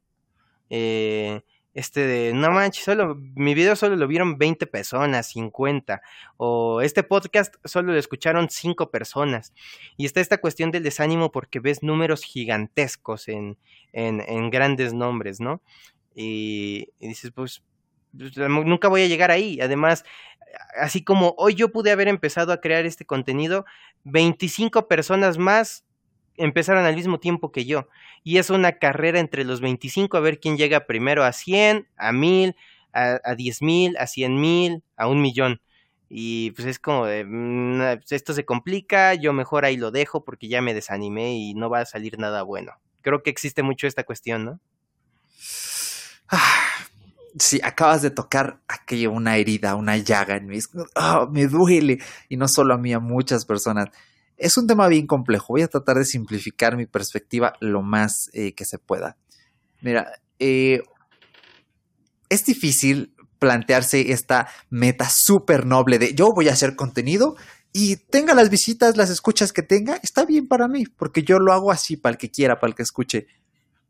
[0.71, 1.43] Eh,
[1.75, 6.01] este de, no manches, solo, mi video solo lo vieron 20 personas, 50,
[6.37, 9.53] o este podcast solo lo escucharon 5 personas.
[9.97, 13.59] Y está esta cuestión del desánimo porque ves números gigantescos en,
[13.93, 15.63] en, en grandes nombres, ¿no?
[16.15, 17.63] Y, dices, pues,
[18.17, 19.61] pues nunca voy a llegar ahí.
[19.61, 20.05] Además,
[20.81, 23.65] así como hoy yo pude haber empezado a crear este contenido,
[24.05, 25.85] 25 personas más
[26.37, 27.89] empezaron al mismo tiempo que yo.
[28.23, 32.13] Y es una carrera entre los 25 a ver quién llega primero a 100, a
[32.13, 32.57] 1000,
[32.93, 35.61] a, a 10 mil, a 100 mil, a un millón.
[36.09, 40.49] Y pues es como mm, pues esto se complica, yo mejor ahí lo dejo porque
[40.49, 42.73] ya me desanimé y no va a salir nada bueno.
[43.03, 44.61] Creo que existe mucho esta cuestión, ¿no?
[46.37, 46.89] Ah,
[47.39, 50.59] sí, acabas de tocar aquello, una herida, una llaga en mí.
[50.97, 51.99] Oh, me duele.
[52.29, 53.87] Y no solo a mí, a muchas personas.
[54.37, 55.47] Es un tema bien complejo.
[55.51, 59.17] Voy a tratar de simplificar mi perspectiva lo más eh, que se pueda.
[59.81, 60.11] Mira,
[60.41, 60.83] eh,
[62.29, 67.37] es difícil plantearse esta meta súper noble de yo voy a hacer contenido
[67.73, 71.53] y tenga las visitas, las escuchas que tenga, está bien para mí, porque yo lo
[71.53, 73.27] hago así para el que quiera, para el que escuche.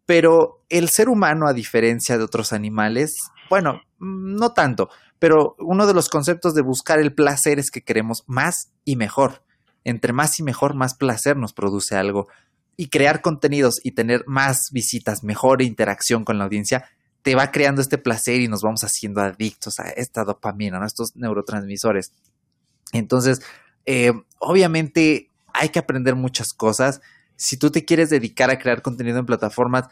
[0.06, 3.16] Pero el ser humano, a diferencia de otros animales,
[3.48, 8.24] bueno, no tanto, pero uno de los conceptos de buscar el placer es que queremos
[8.26, 9.42] más y mejor.
[9.84, 12.28] Entre más y mejor, más placer nos produce algo.
[12.76, 16.88] Y crear contenidos y tener más visitas, mejor interacción con la audiencia,
[17.22, 21.16] te va creando este placer y nos vamos haciendo adictos a esta dopamina, a estos
[21.16, 22.12] neurotransmisores.
[22.92, 23.40] Entonces,
[23.86, 27.00] eh, obviamente hay que aprender muchas cosas.
[27.36, 29.88] Si tú te quieres dedicar a crear contenido en plataformas,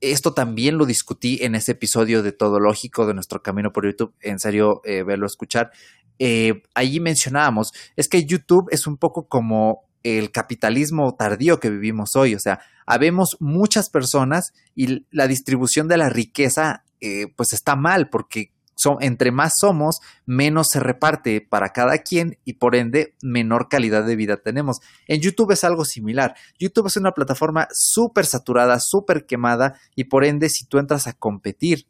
[0.00, 4.14] esto también lo discutí en ese episodio de Todo Lógico de nuestro camino por YouTube.
[4.20, 5.72] En serio, eh, verlo escuchar.
[6.18, 12.16] Eh, allí mencionábamos, es que YouTube es un poco como el capitalismo tardío que vivimos
[12.16, 12.34] hoy.
[12.34, 18.08] O sea, habemos muchas personas y la distribución de la riqueza eh, pues está mal
[18.08, 18.52] porque
[19.00, 24.16] entre más somos, menos se reparte para cada quien y por ende menor calidad de
[24.16, 24.78] vida tenemos.
[25.06, 26.34] En YouTube es algo similar.
[26.58, 31.12] YouTube es una plataforma súper saturada, súper quemada y por ende si tú entras a
[31.12, 31.86] competir,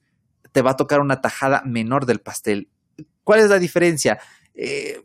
[0.52, 2.68] te va a tocar una tajada menor del pastel.
[3.22, 4.18] ¿Cuál es la diferencia?
[4.54, 5.00] Eh,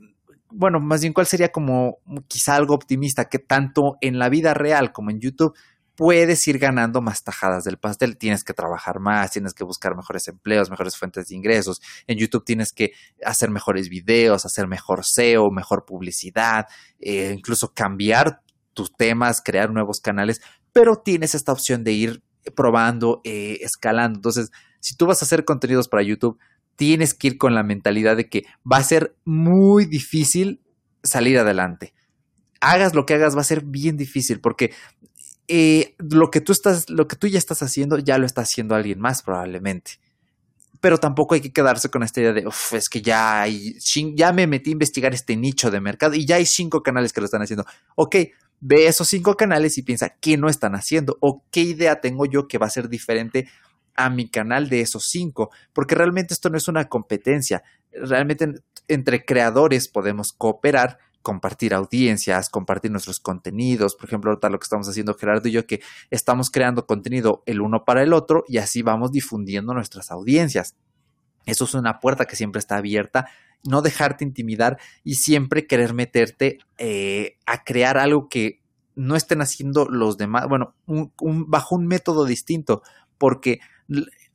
[0.49, 4.91] bueno, más bien, ¿cuál sería como quizá algo optimista que tanto en la vida real
[4.91, 5.55] como en YouTube
[5.96, 8.18] puedes ir ganando más tajadas del pastel.
[8.18, 11.82] Tienes que trabajar más, tienes que buscar mejores empleos, mejores fuentes de ingresos.
[12.08, 12.91] En YouTube tienes que
[13.24, 16.68] hacer mejores videos, hacer mejor SEO, mejor publicidad,
[17.00, 18.41] eh, incluso cambiar
[18.74, 20.41] tus temas, crear nuevos canales,
[20.72, 22.24] pero tienes esta opción de ir
[22.56, 24.18] probando, eh, escalando.
[24.18, 26.39] Entonces, si tú vas a hacer contenidos para YouTube,
[26.76, 30.60] tienes que ir con la mentalidad de que va a ser muy difícil
[31.04, 31.94] salir adelante
[32.64, 34.72] hagas lo que hagas va a ser bien difícil porque
[35.48, 38.76] eh, lo que tú estás, lo que tú ya estás haciendo, ya lo está haciendo
[38.76, 40.00] alguien más probablemente.
[40.80, 43.46] Pero tampoco hay que quedarse con esta idea de, es que ya
[44.16, 47.22] ya me metí a investigar este nicho de mercado y ya hay cinco canales que
[47.22, 47.66] lo están haciendo.
[47.96, 48.16] Ok,
[48.60, 52.48] ve esos cinco canales y piensa qué no están haciendo o qué idea tengo yo
[52.48, 53.48] que va a ser diferente
[53.96, 58.48] a mi canal de esos cinco, porque realmente esto no es una competencia, realmente
[58.88, 63.95] entre creadores podemos cooperar compartir audiencias, compartir nuestros contenidos.
[63.95, 67.61] Por ejemplo, ahorita lo que estamos haciendo Gerardo y yo, que estamos creando contenido el
[67.61, 70.76] uno para el otro y así vamos difundiendo nuestras audiencias.
[71.45, 73.28] Eso es una puerta que siempre está abierta,
[73.63, 78.61] no dejarte intimidar y siempre querer meterte eh, a crear algo que
[78.95, 82.84] no estén haciendo los demás, bueno, bajo un método distinto,
[83.17, 83.59] porque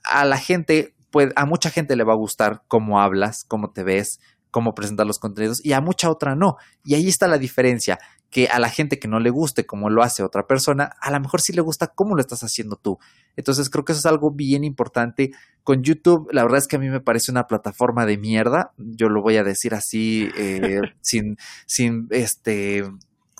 [0.04, 3.84] a la gente, pues, a mucha gente le va a gustar cómo hablas, cómo te
[3.84, 4.20] ves,
[4.50, 6.56] cómo presentar los contenidos y a mucha otra no.
[6.84, 7.98] Y ahí está la diferencia,
[8.30, 11.20] que a la gente que no le guste como lo hace otra persona, a lo
[11.20, 12.98] mejor sí le gusta cómo lo estás haciendo tú.
[13.36, 15.30] Entonces creo que eso es algo bien importante.
[15.62, 19.08] Con YouTube, la verdad es que a mí me parece una plataforma de mierda, yo
[19.08, 21.36] lo voy a decir así, eh, sin,
[21.66, 22.84] sin este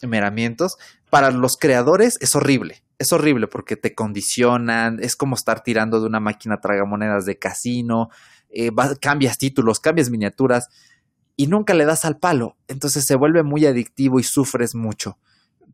[0.06, 0.76] meramientos.
[1.11, 6.06] Para los creadores es horrible, es horrible porque te condicionan, es como estar tirando de
[6.06, 8.09] una máquina tragamonedas de casino,
[8.50, 10.68] eh, cambias títulos, cambias miniaturas
[11.39, 12.57] y nunca le das al palo.
[12.66, 15.18] Entonces se vuelve muy adictivo y sufres mucho.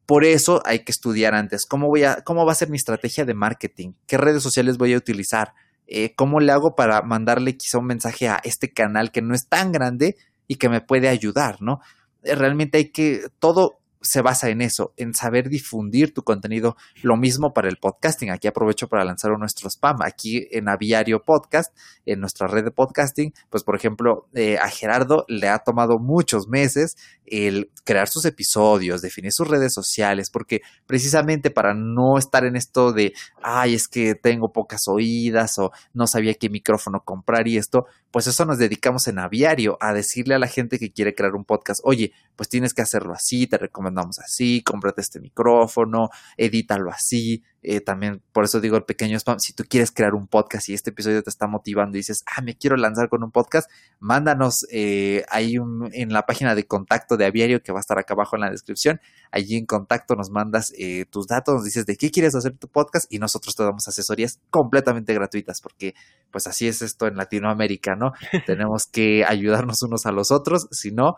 [0.05, 3.25] Por eso hay que estudiar antes cómo, voy a, cómo va a ser mi estrategia
[3.25, 5.55] de marketing, qué redes sociales voy a utilizar,
[5.87, 9.49] eh, cómo le hago para mandarle quizá un mensaje a este canal que no es
[9.49, 11.81] tan grande y que me puede ayudar, ¿no?
[12.25, 16.77] Eh, realmente hay que, todo se basa en eso, en saber difundir tu contenido.
[17.03, 18.31] Lo mismo para el podcasting.
[18.31, 20.03] Aquí aprovecho para lanzar nuestro spam.
[20.03, 21.75] Aquí en Aviario Podcast,
[22.07, 26.49] en nuestra red de podcasting, pues por ejemplo, eh, a Gerardo le ha tomado muchos
[26.49, 26.97] meses
[27.27, 32.93] el crear sus episodios, definir sus redes sociales, porque precisamente para no estar en esto
[32.93, 37.87] de, ay, es que tengo pocas oídas o no sabía qué micrófono comprar y esto,
[38.11, 41.45] pues eso nos dedicamos en Aviario, a decirle a la gente que quiere crear un
[41.45, 47.43] podcast, oye, pues tienes que hacerlo así, te recomendamos así, cómprate este micrófono, edítalo así,
[47.67, 50.75] eh, también por eso digo el pequeño spam, si tú quieres crear un podcast y
[50.75, 53.71] este episodio te está motivando y dices, ah, me quiero lanzar con un podcast,
[54.01, 55.55] mándanos eh, ahí
[55.93, 58.51] en la página de contacto de Aviario que va a estar acá abajo en la
[58.51, 62.53] descripción, allí en contacto nos mandas eh, tus datos, nos dices de qué quieres hacer
[62.59, 65.95] tu podcast y nosotros te damos asesorías completamente gratuitas porque
[66.31, 68.13] pues así es esto en Latinoamérica, ¿no?
[68.47, 71.17] Tenemos que ayudarnos unos a los otros, si no,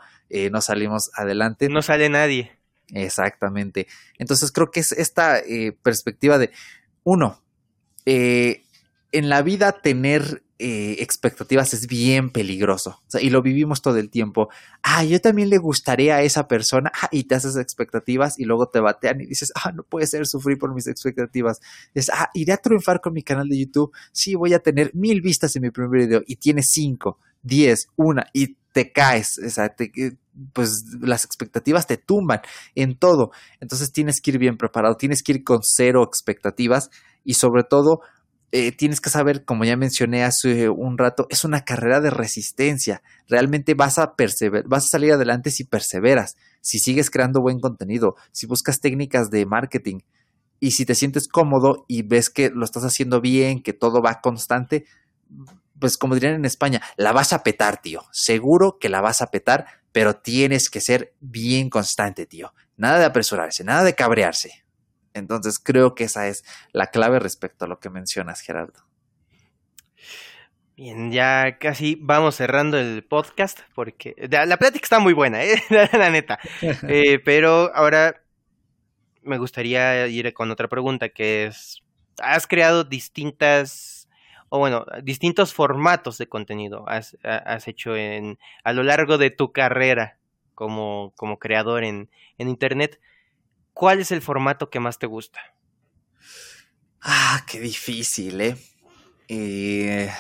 [0.53, 1.69] no salimos adelante.
[1.69, 2.57] No sale nadie.
[2.93, 3.87] Exactamente.
[4.19, 6.51] Entonces creo que es esta eh, perspectiva de,
[7.05, 7.43] uno,
[8.05, 8.63] eh,
[9.13, 13.03] en la vida tener eh, expectativas es bien peligroso.
[13.21, 14.49] y lo vivimos todo el tiempo.
[14.83, 16.91] Ah, yo también le gustaría a esa persona.
[16.95, 20.27] Ah, y te haces expectativas y luego te batean y dices, ah, no puede ser
[20.27, 21.61] sufrir por mis expectativas.
[21.93, 23.93] Es, ah, iré a triunfar con mi canal de YouTube.
[24.13, 28.27] Sí, voy a tener mil vistas en mi primer video y tiene cinco, diez, una
[28.33, 29.39] y te caes.
[29.39, 29.91] O sea, te,
[30.53, 32.43] pues las expectativas te tumban
[32.75, 33.31] en todo.
[33.59, 36.91] Entonces tienes que ir bien preparado, tienes que ir con cero expectativas
[37.25, 38.03] y sobre todo
[38.53, 43.03] eh, tienes que saber, como ya mencioné hace un rato, es una carrera de resistencia.
[43.31, 44.15] Realmente vas a
[44.67, 49.47] vas a salir adelante si perseveras, si sigues creando buen contenido, si buscas técnicas de
[49.47, 50.01] marketing
[50.61, 54.21] y si te sientes cómodo y ves que lo estás haciendo bien, que todo va
[54.21, 54.85] constante,
[55.79, 58.05] pues como dirían en España, la vas a petar, tío.
[58.13, 62.53] Seguro que la vas a petar, pero tienes que ser bien constante, tío.
[62.77, 64.65] Nada de apresurarse, nada de cabrearse.
[65.15, 68.87] Entonces creo que esa es la clave respecto a lo que mencionas, Gerardo.
[70.77, 75.63] Bien, ya casi vamos cerrando el podcast porque la plática está muy buena, ¿eh?
[75.93, 76.39] la neta.
[76.89, 78.23] Eh, pero ahora
[79.23, 81.83] me gustaría ir con otra pregunta que es,
[82.19, 83.96] ¿has creado distintas,
[84.49, 87.17] o bueno, distintos formatos de contenido has,
[87.67, 90.19] hecho en, a lo largo de tu carrera
[90.55, 93.01] como, como creador en, en Internet?
[93.77, 95.39] ¿cuál es el formato que más te gusta?
[97.03, 98.57] Ah, qué difícil, ¿eh?
[99.29, 100.11] ¿eh?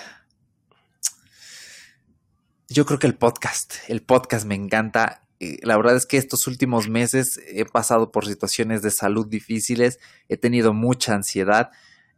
[2.68, 5.26] Yo creo que el podcast, el podcast me encanta.
[5.40, 10.00] Eh, la verdad es que estos últimos meses he pasado por situaciones de salud difíciles,
[10.28, 11.70] he tenido mucha ansiedad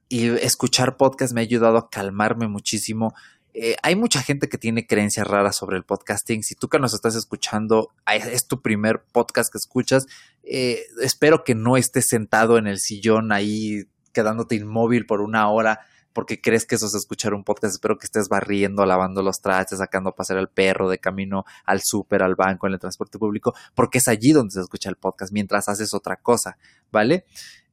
[0.09, 3.15] y escuchar podcast me ha ayudado a calmarme muchísimo.
[3.55, 6.43] Eh, hay mucha gente que tiene creencias raras sobre el podcasting.
[6.43, 10.07] Si tú que nos estás escuchando, es tu primer podcast que escuchas,
[10.45, 15.81] eh, espero que no estés sentado en el sillón ahí quedándote inmóvil por una hora
[16.13, 17.75] porque crees que eso es escuchar un podcast.
[17.75, 21.81] Espero que estés barriendo, lavando los trastes, sacando a pasear al perro de camino al
[21.83, 25.33] súper, al banco, en el transporte público, porque es allí donde se escucha el podcast
[25.33, 26.59] mientras haces otra cosa,
[26.91, 27.25] ¿vale?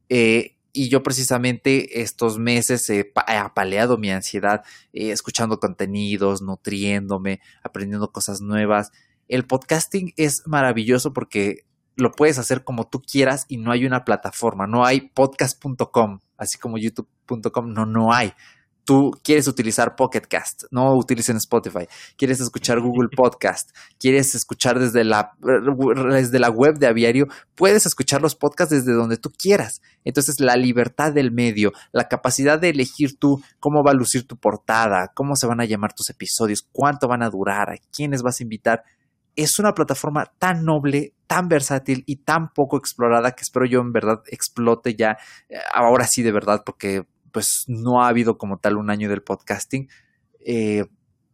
[0.09, 8.11] Eh, y yo precisamente estos meses he, apaleado mi ansiedad eh, escuchando contenidos, nutriéndome, aprendiendo
[8.11, 8.91] cosas nuevas.
[9.29, 11.65] El podcasting es maravilloso porque
[11.95, 16.57] lo puedes hacer como tú quieras y no hay una plataforma, no hay podcast.com, así
[16.57, 18.33] como youtube.com, no, no hay
[18.85, 21.87] tú quieres utilizar Pocket Cast, no utilicen Spotify,
[22.17, 27.25] quieres escuchar Google Podcast, quieres escuchar desde la, desde la web de Aviario,
[27.55, 29.81] puedes escuchar los podcasts desde donde tú quieras.
[30.03, 34.37] Entonces, la libertad del medio, la capacidad de elegir tú cómo va a lucir tu
[34.37, 38.39] portada, cómo se van a llamar tus episodios, cuánto van a durar, a quiénes vas
[38.39, 38.83] a invitar,
[39.35, 43.91] es una plataforma tan noble, tan versátil y tan poco explorada que espero yo en
[43.91, 45.17] verdad explote ya,
[45.49, 47.03] eh, ahora sí de verdad, porque
[47.35, 49.89] pues no ha habido como tal un año del podcasting,
[50.39, 50.85] eh,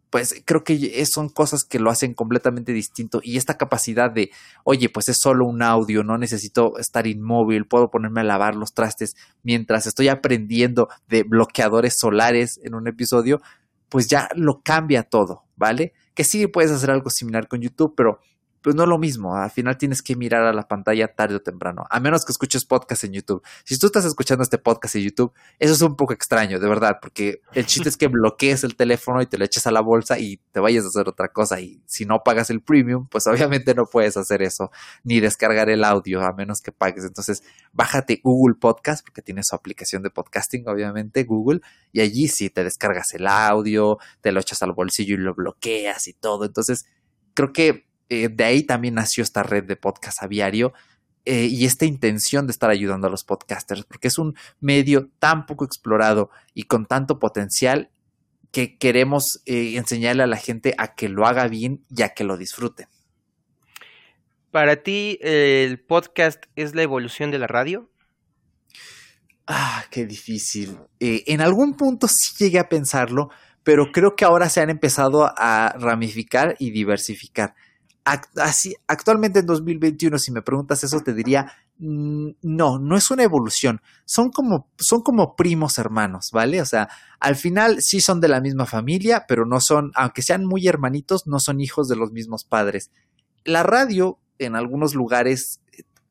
[0.09, 4.31] pues creo que son cosas que lo hacen completamente distinto y esta capacidad de,
[4.63, 8.73] oye, pues es solo un audio, no necesito estar inmóvil, puedo ponerme a lavar los
[8.73, 13.39] trastes mientras estoy aprendiendo de bloqueadores solares en un episodio,
[13.87, 15.93] pues ya lo cambia todo, ¿vale?
[16.15, 18.21] Que sí puedes hacer algo similar con YouTube, pero
[18.61, 19.35] pues no es lo mismo.
[19.35, 22.65] Al final tienes que mirar a la pantalla tarde o temprano, a menos que escuches
[22.65, 23.43] podcast en YouTube.
[23.63, 26.97] Si tú estás escuchando este podcast en YouTube, eso es un poco extraño, de verdad,
[27.01, 30.19] porque el chiste es que bloquees el teléfono y te lo eches a la bolsa
[30.19, 31.59] y te vayas a hacer otra cosa.
[31.59, 34.71] Y si no pagas el premium, pues obviamente no puedes hacer eso,
[35.03, 37.03] ni descargar el audio, a menos que pagues.
[37.03, 37.43] Entonces,
[37.73, 41.61] bájate Google Podcast, porque tiene su aplicación de podcasting, obviamente, Google,
[41.91, 46.07] y allí sí te descargas el audio, te lo echas al bolsillo y lo bloqueas
[46.07, 46.45] y todo.
[46.45, 46.85] Entonces,
[47.33, 50.73] creo que eh, de ahí también nació esta red de podcast aviario
[51.23, 55.45] eh, y esta intención de estar ayudando a los podcasters, porque es un medio tan
[55.45, 57.89] poco explorado y con tanto potencial
[58.51, 62.25] que queremos eh, enseñarle a la gente a que lo haga bien y a que
[62.25, 62.89] lo disfrute.
[64.51, 67.89] ¿Para ti el podcast es la evolución de la radio?
[69.47, 70.77] Ah, qué difícil.
[70.99, 73.29] en algún punto sí llegué a pensarlo,
[73.63, 77.55] pero creo que ahora se han empezado a ramificar y diversificar
[78.37, 83.23] así, actualmente en 2021, si me preguntas eso, te diría, mm, no, no es una
[83.23, 86.61] evolución, son como, son como primos hermanos, ¿vale?
[86.61, 86.89] O sea,
[87.19, 91.27] al final sí son de la misma familia, pero no son, aunque sean muy hermanitos,
[91.27, 92.91] no son hijos de los mismos padres.
[93.43, 95.61] La radio, en algunos lugares,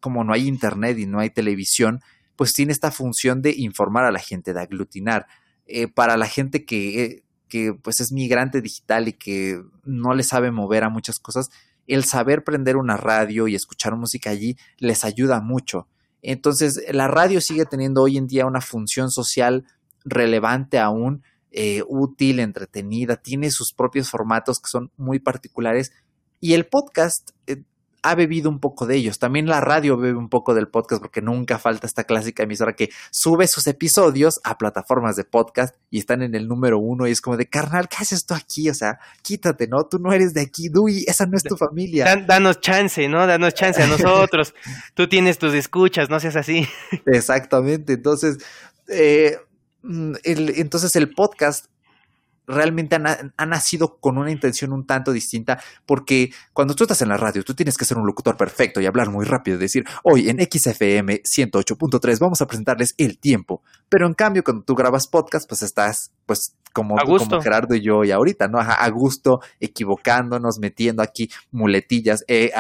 [0.01, 2.01] como no hay internet y no hay televisión,
[2.37, 5.27] pues tiene esta función de informar a la gente, de aglutinar.
[5.67, 10.51] Eh, para la gente que, que pues es migrante digital y que no le sabe
[10.51, 11.51] mover a muchas cosas,
[11.95, 15.89] el saber prender una radio y escuchar música allí les ayuda mucho.
[16.23, 19.65] Entonces, la radio sigue teniendo hoy en día una función social
[20.05, 25.93] relevante aún, eh, útil, entretenida, tiene sus propios formatos que son muy particulares
[26.39, 27.63] y el podcast eh,
[28.03, 29.19] ha bebido un poco de ellos.
[29.19, 32.91] También la radio bebe un poco del podcast porque nunca falta esta clásica emisora que
[33.11, 37.21] sube sus episodios a plataformas de podcast y están en el número uno y es
[37.21, 38.71] como de carnal, ¿qué haces tú aquí?
[38.71, 39.85] O sea, quítate, ¿no?
[39.85, 42.17] Tú no eres de aquí, Dui, esa no es tu familia.
[42.27, 43.27] danos chance, ¿no?
[43.27, 44.55] Danos chance a nosotros.
[44.95, 46.67] tú tienes tus escuchas, no seas así.
[47.07, 47.95] Exactamente.
[47.95, 48.39] Entonces,
[48.89, 49.39] eh,
[49.83, 51.67] mm, entonces el podcast
[52.47, 57.17] realmente ha, nacido con una intención un tanto distinta, porque cuando tú estás en la
[57.17, 60.29] radio, tú tienes que ser un locutor perfecto y hablar muy rápido y decir, hoy
[60.29, 63.63] en XFM 108.3 vamos a presentarles el tiempo.
[63.89, 68.05] Pero en cambio, cuando tú grabas podcast, pues estás, pues, como, como Gerardo y yo
[68.05, 68.59] y ahorita, ¿no?
[68.61, 72.25] A, gusto, equivocándonos, metiendo aquí muletillas.
[72.29, 72.53] Eh,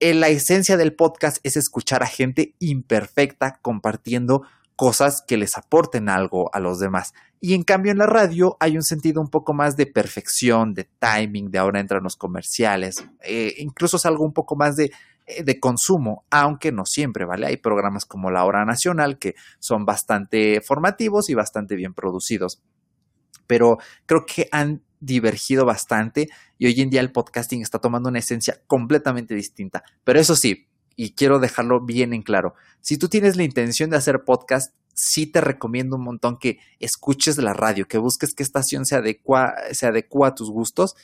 [0.00, 4.42] eh, la esencia del podcast es escuchar a gente imperfecta compartiendo
[4.76, 7.12] cosas que les aporten algo a los demás.
[7.40, 10.88] Y en cambio en la radio hay un sentido un poco más de perfección, de
[10.98, 14.90] timing, de ahora entran los comerciales, eh, incluso es algo un poco más de,
[15.26, 17.46] eh, de consumo, aunque no siempre, ¿vale?
[17.46, 22.62] Hay programas como La Hora Nacional que son bastante formativos y bastante bien producidos.
[23.46, 26.28] Pero creo que han divergido bastante
[26.58, 29.82] y hoy en día el podcasting está tomando una esencia completamente distinta.
[30.02, 32.54] Pero eso sí, y quiero dejarlo bien en claro.
[32.80, 37.36] Si tú tienes la intención de hacer podcast, sí te recomiendo un montón que escuches
[37.38, 40.94] la radio, que busques qué estación se adecua, se adecua a tus gustos,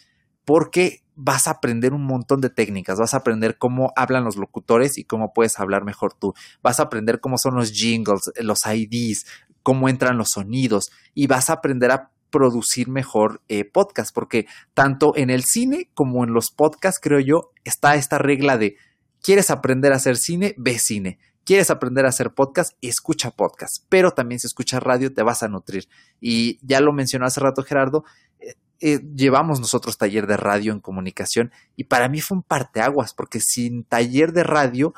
[0.44, 4.96] porque vas a aprender un montón de técnicas, vas a aprender cómo hablan los locutores
[4.96, 9.26] y cómo puedes hablar mejor tú, vas a aprender cómo son los jingles, los IDs,
[9.62, 15.14] cómo entran los sonidos y vas a aprender a producir mejor eh, podcast, porque tanto
[15.16, 18.76] en el cine como en los podcasts, creo yo, está esta regla de
[19.22, 20.54] ¿Quieres aprender a hacer cine?
[20.56, 21.18] Ve cine.
[21.44, 22.76] ¿Quieres aprender a hacer podcast?
[22.80, 23.84] Escucha podcast.
[23.88, 25.88] Pero también si escuchas radio te vas a nutrir.
[26.20, 28.04] Y ya lo mencionó hace rato Gerardo,
[28.38, 33.12] eh, eh, llevamos nosotros taller de radio en comunicación y para mí fue un parteaguas
[33.12, 34.94] porque sin taller de radio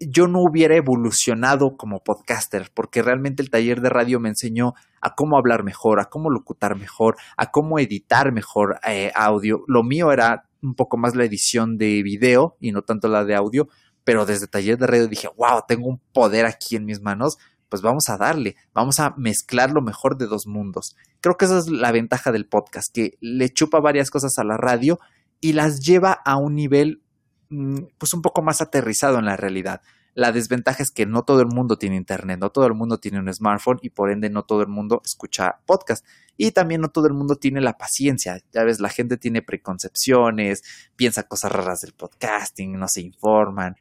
[0.00, 5.14] yo no hubiera evolucionado como podcaster, porque realmente el taller de radio me enseñó a
[5.14, 9.64] cómo hablar mejor, a cómo locutar mejor, a cómo editar mejor eh, audio.
[9.66, 13.34] Lo mío era un poco más la edición de video y no tanto la de
[13.34, 13.68] audio,
[14.04, 17.82] pero desde taller de radio dije, wow, tengo un poder aquí en mis manos, pues
[17.82, 20.96] vamos a darle, vamos a mezclar lo mejor de dos mundos.
[21.20, 24.56] Creo que esa es la ventaja del podcast, que le chupa varias cosas a la
[24.56, 24.98] radio
[25.40, 27.02] y las lleva a un nivel
[27.50, 29.82] mm, pues un poco más aterrizado en la realidad.
[30.18, 33.20] La desventaja es que no todo el mundo tiene internet, no todo el mundo tiene
[33.20, 36.04] un smartphone y por ende no todo el mundo escucha podcast.
[36.36, 38.42] Y también no todo el mundo tiene la paciencia.
[38.52, 40.64] Ya ves, la gente tiene preconcepciones,
[40.96, 43.76] piensa cosas raras del podcasting, no se informan.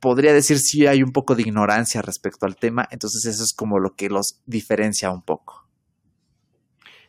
[0.00, 3.78] Podría decir si hay un poco de ignorancia respecto al tema, entonces eso es como
[3.78, 5.68] lo que los diferencia un poco.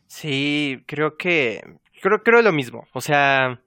[0.08, 1.62] Sí, creo que
[2.02, 2.90] creo creo lo mismo.
[2.92, 3.62] O sea,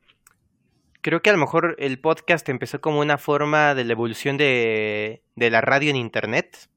[1.01, 5.23] creo que a lo mejor el podcast empezó como una forma de la evolución de,
[5.37, 6.69] la radio en Internet,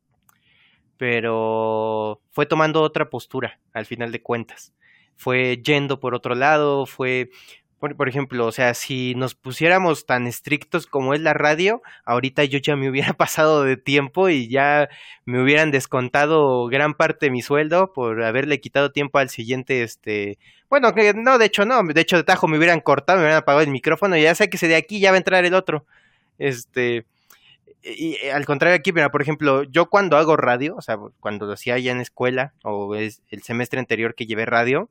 [0.98, 4.74] pero fue tomando otra postura al final de cuentas.
[5.16, 7.30] Fue yendo por otro lado, fue
[7.92, 12.60] por, ejemplo, o sea, si nos pusiéramos tan estrictos como es la radio, ahorita yo
[12.60, 14.90] ya me hubiera pasado de tiempo y ya
[15.26, 20.40] me hubieran descontado gran parte de mi sueldo por haberle quitado tiempo al siguiente, este,
[20.70, 23.42] bueno, que no, de hecho no, de hecho de tajo me hubieran cortado, me hubieran
[23.42, 25.54] apagado el micrófono y ya sé que se de aquí ya va a entrar el
[25.54, 25.86] otro,
[26.38, 27.06] este,
[27.84, 31.54] y, al contrario aquí, mira, por ejemplo, yo cuando hago radio, o sea, cuando lo
[31.54, 34.90] hacía ya en escuela o es el semestre anterior que llevé radio,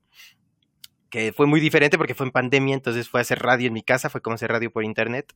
[1.13, 3.83] que fue muy diferente porque fue en pandemia, entonces fue a hacer radio en mi
[3.83, 5.35] casa, fue como hacer radio por internet.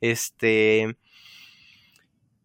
[0.00, 0.96] Este,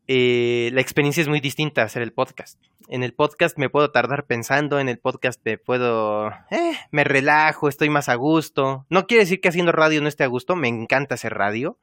[0.07, 2.59] eh, la experiencia es muy distinta a hacer el podcast.
[2.87, 7.67] En el podcast me puedo tardar pensando, en el podcast me puedo, eh, me relajo,
[7.67, 8.85] estoy más a gusto.
[8.91, 11.79] No quiere decir que haciendo radio no esté a gusto, me encanta hacer radio,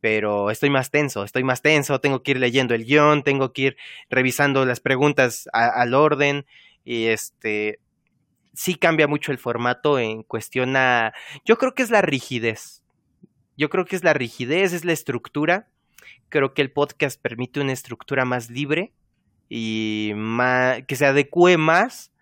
[0.00, 3.62] pero estoy más tenso, estoy más tenso, tengo que ir leyendo el guion, tengo que
[3.62, 3.76] ir
[4.08, 6.46] revisando las preguntas al orden
[6.86, 7.80] y este,
[8.54, 11.12] sí cambia mucho el formato en cuestión a...
[11.44, 12.82] Yo creo que es la rigidez.
[13.56, 15.68] Yo creo que es la rigidez, es la estructura.
[16.28, 18.92] Creo que el podcast permite una estructura más libre
[19.48, 22.12] y más, que se adecue más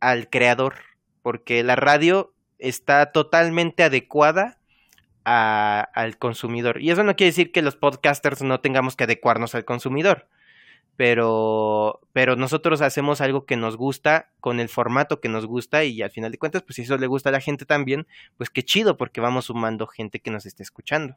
[0.00, 0.76] al creador,
[1.22, 4.58] porque la radio está totalmente adecuada
[5.24, 6.82] al consumidor.
[6.82, 10.28] Y eso no quiere decir que los podcasters no tengamos que adecuarnos al consumidor
[10.96, 16.02] pero, pero nosotros hacemos algo que nos gusta con el formato que nos gusta y
[16.02, 18.06] al final de cuentas, pues si eso le gusta a la gente también,
[18.36, 21.16] pues qué chido porque vamos sumando gente que nos esté escuchando.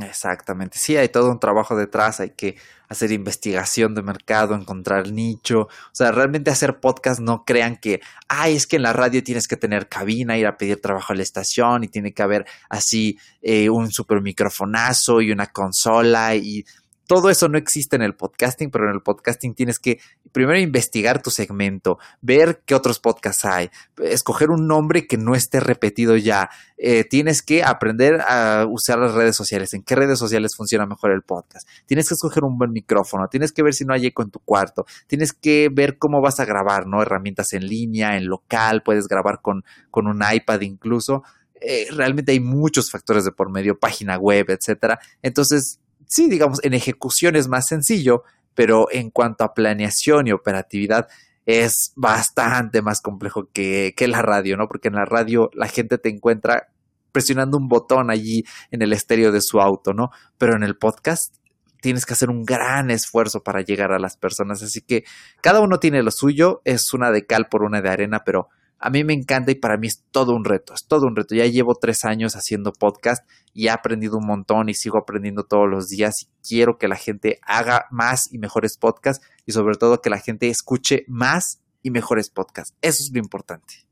[0.00, 2.56] Exactamente, sí, hay todo un trabajo detrás, hay que
[2.88, 8.54] hacer investigación de mercado, encontrar nicho, o sea, realmente hacer podcast no crean que, ay,
[8.54, 11.24] es que en la radio tienes que tener cabina, ir a pedir trabajo a la
[11.24, 16.64] estación y tiene que haber así eh, un super microfonazo y una consola y
[17.08, 19.98] todo eso no existe en el podcasting, pero en el podcasting tienes que
[20.30, 25.58] primero investigar tu segmento, ver qué otros podcasts hay, escoger un nombre que no esté
[25.58, 26.50] repetido ya.
[26.76, 31.10] Eh, tienes que aprender a usar las redes sociales, en qué redes sociales funciona mejor
[31.12, 31.66] el podcast.
[31.86, 34.40] Tienes que escoger un buen micrófono, tienes que ver si no hay eco en tu
[34.40, 37.00] cuarto, tienes que ver cómo vas a grabar, ¿no?
[37.00, 41.22] Herramientas en línea, en local, puedes grabar con, con un iPad incluso.
[41.58, 45.00] Eh, realmente hay muchos factores de por medio, página web, etcétera.
[45.22, 48.24] Entonces, sí, digamos, en ejecución es más sencillo,
[48.54, 51.06] pero en cuanto a planeación y operatividad
[51.46, 54.66] es bastante más complejo que, que la radio, ¿no?
[54.66, 56.68] Porque en la radio la gente te encuentra
[57.12, 60.10] presionando un botón allí en el estéreo de su auto, ¿no?
[60.36, 61.36] Pero en el podcast
[61.80, 64.62] tienes que hacer un gran esfuerzo para llegar a las personas.
[64.62, 65.04] Así que
[65.40, 68.48] cada uno tiene lo suyo, es una de cal por una de arena, pero
[68.78, 71.34] a mí me encanta y para mí es todo un reto, es todo un reto.
[71.34, 75.68] Ya llevo tres años haciendo podcast y he aprendido un montón y sigo aprendiendo todos
[75.68, 80.00] los días y quiero que la gente haga más y mejores podcasts y sobre todo
[80.00, 82.76] que la gente escuche más y mejores podcasts.
[82.80, 83.84] Eso es lo importante.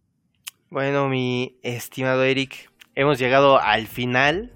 [0.71, 4.53] Bueno, mi estimado Eric, hemos llegado al final.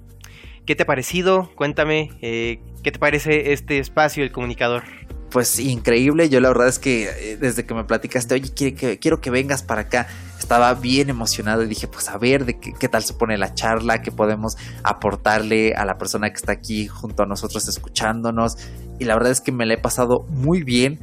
[0.67, 1.51] ¿Qué te ha parecido?
[1.57, 4.85] Cuéntame, eh, ¿qué te parece este espacio, el comunicador?
[5.31, 6.29] Pues increíble.
[6.29, 9.31] Yo la verdad es que eh, desde que me platicaste, oye, quiero que, quiero que
[9.31, 10.09] vengas para acá,
[10.39, 14.03] estaba bien emocionado y dije, pues a ver de qué, tal se pone la charla,
[14.03, 18.57] qué podemos aportarle a la persona que está aquí junto a nosotros escuchándonos.
[18.99, 21.01] Y la verdad es que me la he pasado muy bien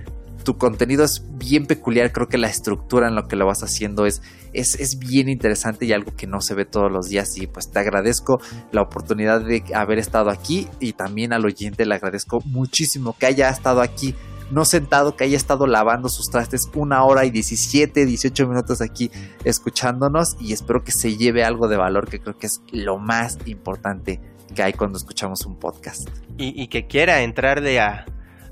[0.47, 4.05] tu contenido es bien peculiar, creo que la estructura en lo que lo vas haciendo
[4.05, 4.21] es,
[4.53, 7.69] es, es, bien interesante y algo que no se ve todos los días y pues
[7.69, 8.39] te agradezco
[8.71, 13.49] la oportunidad de haber estado aquí y también al oyente le agradezco muchísimo que haya
[13.49, 14.15] estado aquí
[14.49, 19.11] no sentado, que haya estado lavando sus trastes una hora y 17, 18 minutos aquí
[19.43, 23.37] escuchándonos y espero que se lleve algo de valor que creo que es lo más
[23.47, 24.21] importante
[24.55, 26.07] que hay cuando escuchamos un podcast.
[26.37, 28.05] Y, y que quiera entrarle a,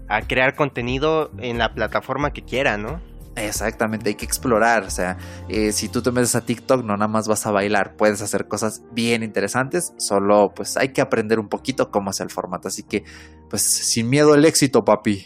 [0.08, 3.02] a crear contenido en la plataforma que quiera, ¿no?
[3.36, 5.18] Exactamente, hay que explorar, o sea,
[5.50, 8.48] eh, si tú te metes a TikTok no nada más vas a bailar, puedes hacer
[8.48, 12.84] cosas bien interesantes, solo pues hay que aprender un poquito cómo es el formato, así
[12.84, 13.04] que
[13.50, 15.26] pues sin miedo al éxito, papi.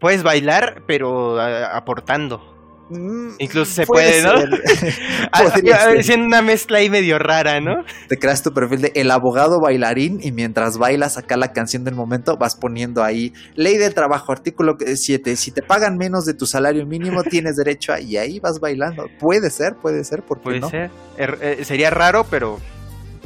[0.00, 2.57] Puedes bailar, pero aportando.
[2.90, 4.32] Mm, Incluso se puede, ¿no?
[5.32, 7.84] Haciendo una mezcla ahí medio rara, ¿no?
[8.08, 11.94] Te creas tu perfil de el abogado bailarín y mientras bailas acá la canción del
[11.94, 15.36] momento vas poniendo ahí ley del trabajo, artículo 7.
[15.36, 18.00] Si te pagan menos de tu salario mínimo tienes derecho a...
[18.00, 19.06] Y ahí vas bailando.
[19.18, 20.70] Puede ser, puede ser, ¿por puede no?
[20.70, 20.90] ser.
[21.16, 22.58] Er, eh, sería raro, pero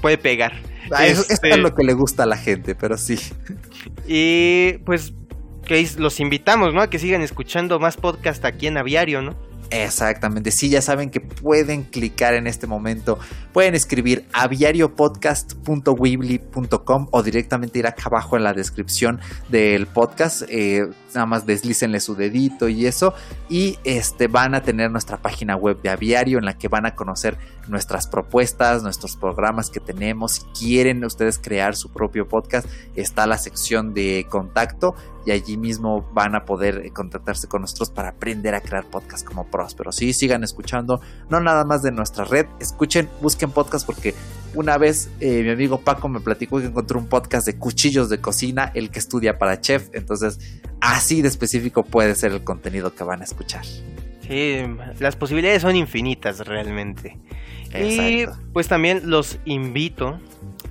[0.00, 0.52] puede pegar.
[0.90, 3.16] Ah, eso, es este lo que le gusta a la gente, pero sí.
[4.06, 5.14] Y pues
[5.64, 6.82] que los invitamos, ¿no?
[6.82, 9.36] A que sigan escuchando más podcast aquí en Aviario, ¿no?
[9.72, 13.18] Exactamente, sí, ya saben que pueden clicar en este momento,
[13.54, 19.18] pueden escribir aviariopodcast.weebly.com o directamente ir acá abajo en la descripción
[19.48, 23.14] del podcast, eh, nada más deslícenle su dedito y eso,
[23.48, 26.94] y este, van a tener nuestra página web de Aviario en la que van a
[26.94, 30.32] conocer nuestras propuestas, nuestros programas que tenemos.
[30.32, 34.94] Si quieren ustedes crear su propio podcast, está la sección de contacto
[35.24, 39.46] y allí mismo van a poder contactarse con nosotros para aprender a crear podcast como
[39.46, 39.74] pros.
[39.74, 44.14] Pero sí, sigan escuchando, no nada más de nuestra red, escuchen, busquen podcast porque
[44.54, 48.20] una vez eh, mi amigo Paco me platicó que encontró un podcast de cuchillos de
[48.20, 50.38] cocina, el que estudia para chef, entonces
[50.80, 53.64] así de específico puede ser el contenido que van a escuchar.
[54.26, 54.62] Sí,
[54.98, 57.18] las posibilidades son infinitas realmente.
[57.74, 60.20] Y pues también los invito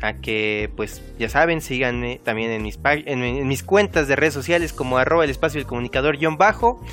[0.02, 4.74] a que, pues ya saben, síganme también en mis, en, mis cuentas de redes sociales
[4.74, 6.84] como arroba el espacio del comunicador guion bajo.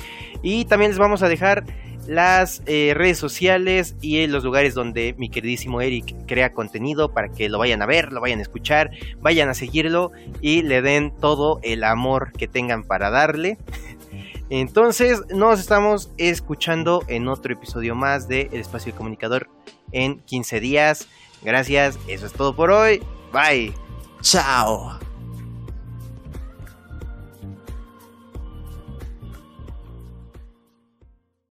[0.41, 1.63] Y también les vamos a dejar
[2.07, 7.49] las eh, redes sociales y los lugares donde mi queridísimo Eric crea contenido para que
[7.49, 10.11] lo vayan a ver, lo vayan a escuchar, vayan a seguirlo
[10.41, 13.57] y le den todo el amor que tengan para darle.
[14.49, 19.49] Entonces, nos estamos escuchando en otro episodio más de El Espacio Comunicador
[19.91, 21.07] en 15 días.
[21.41, 23.01] Gracias, eso es todo por hoy.
[23.31, 23.73] Bye.
[24.21, 25.08] Chao.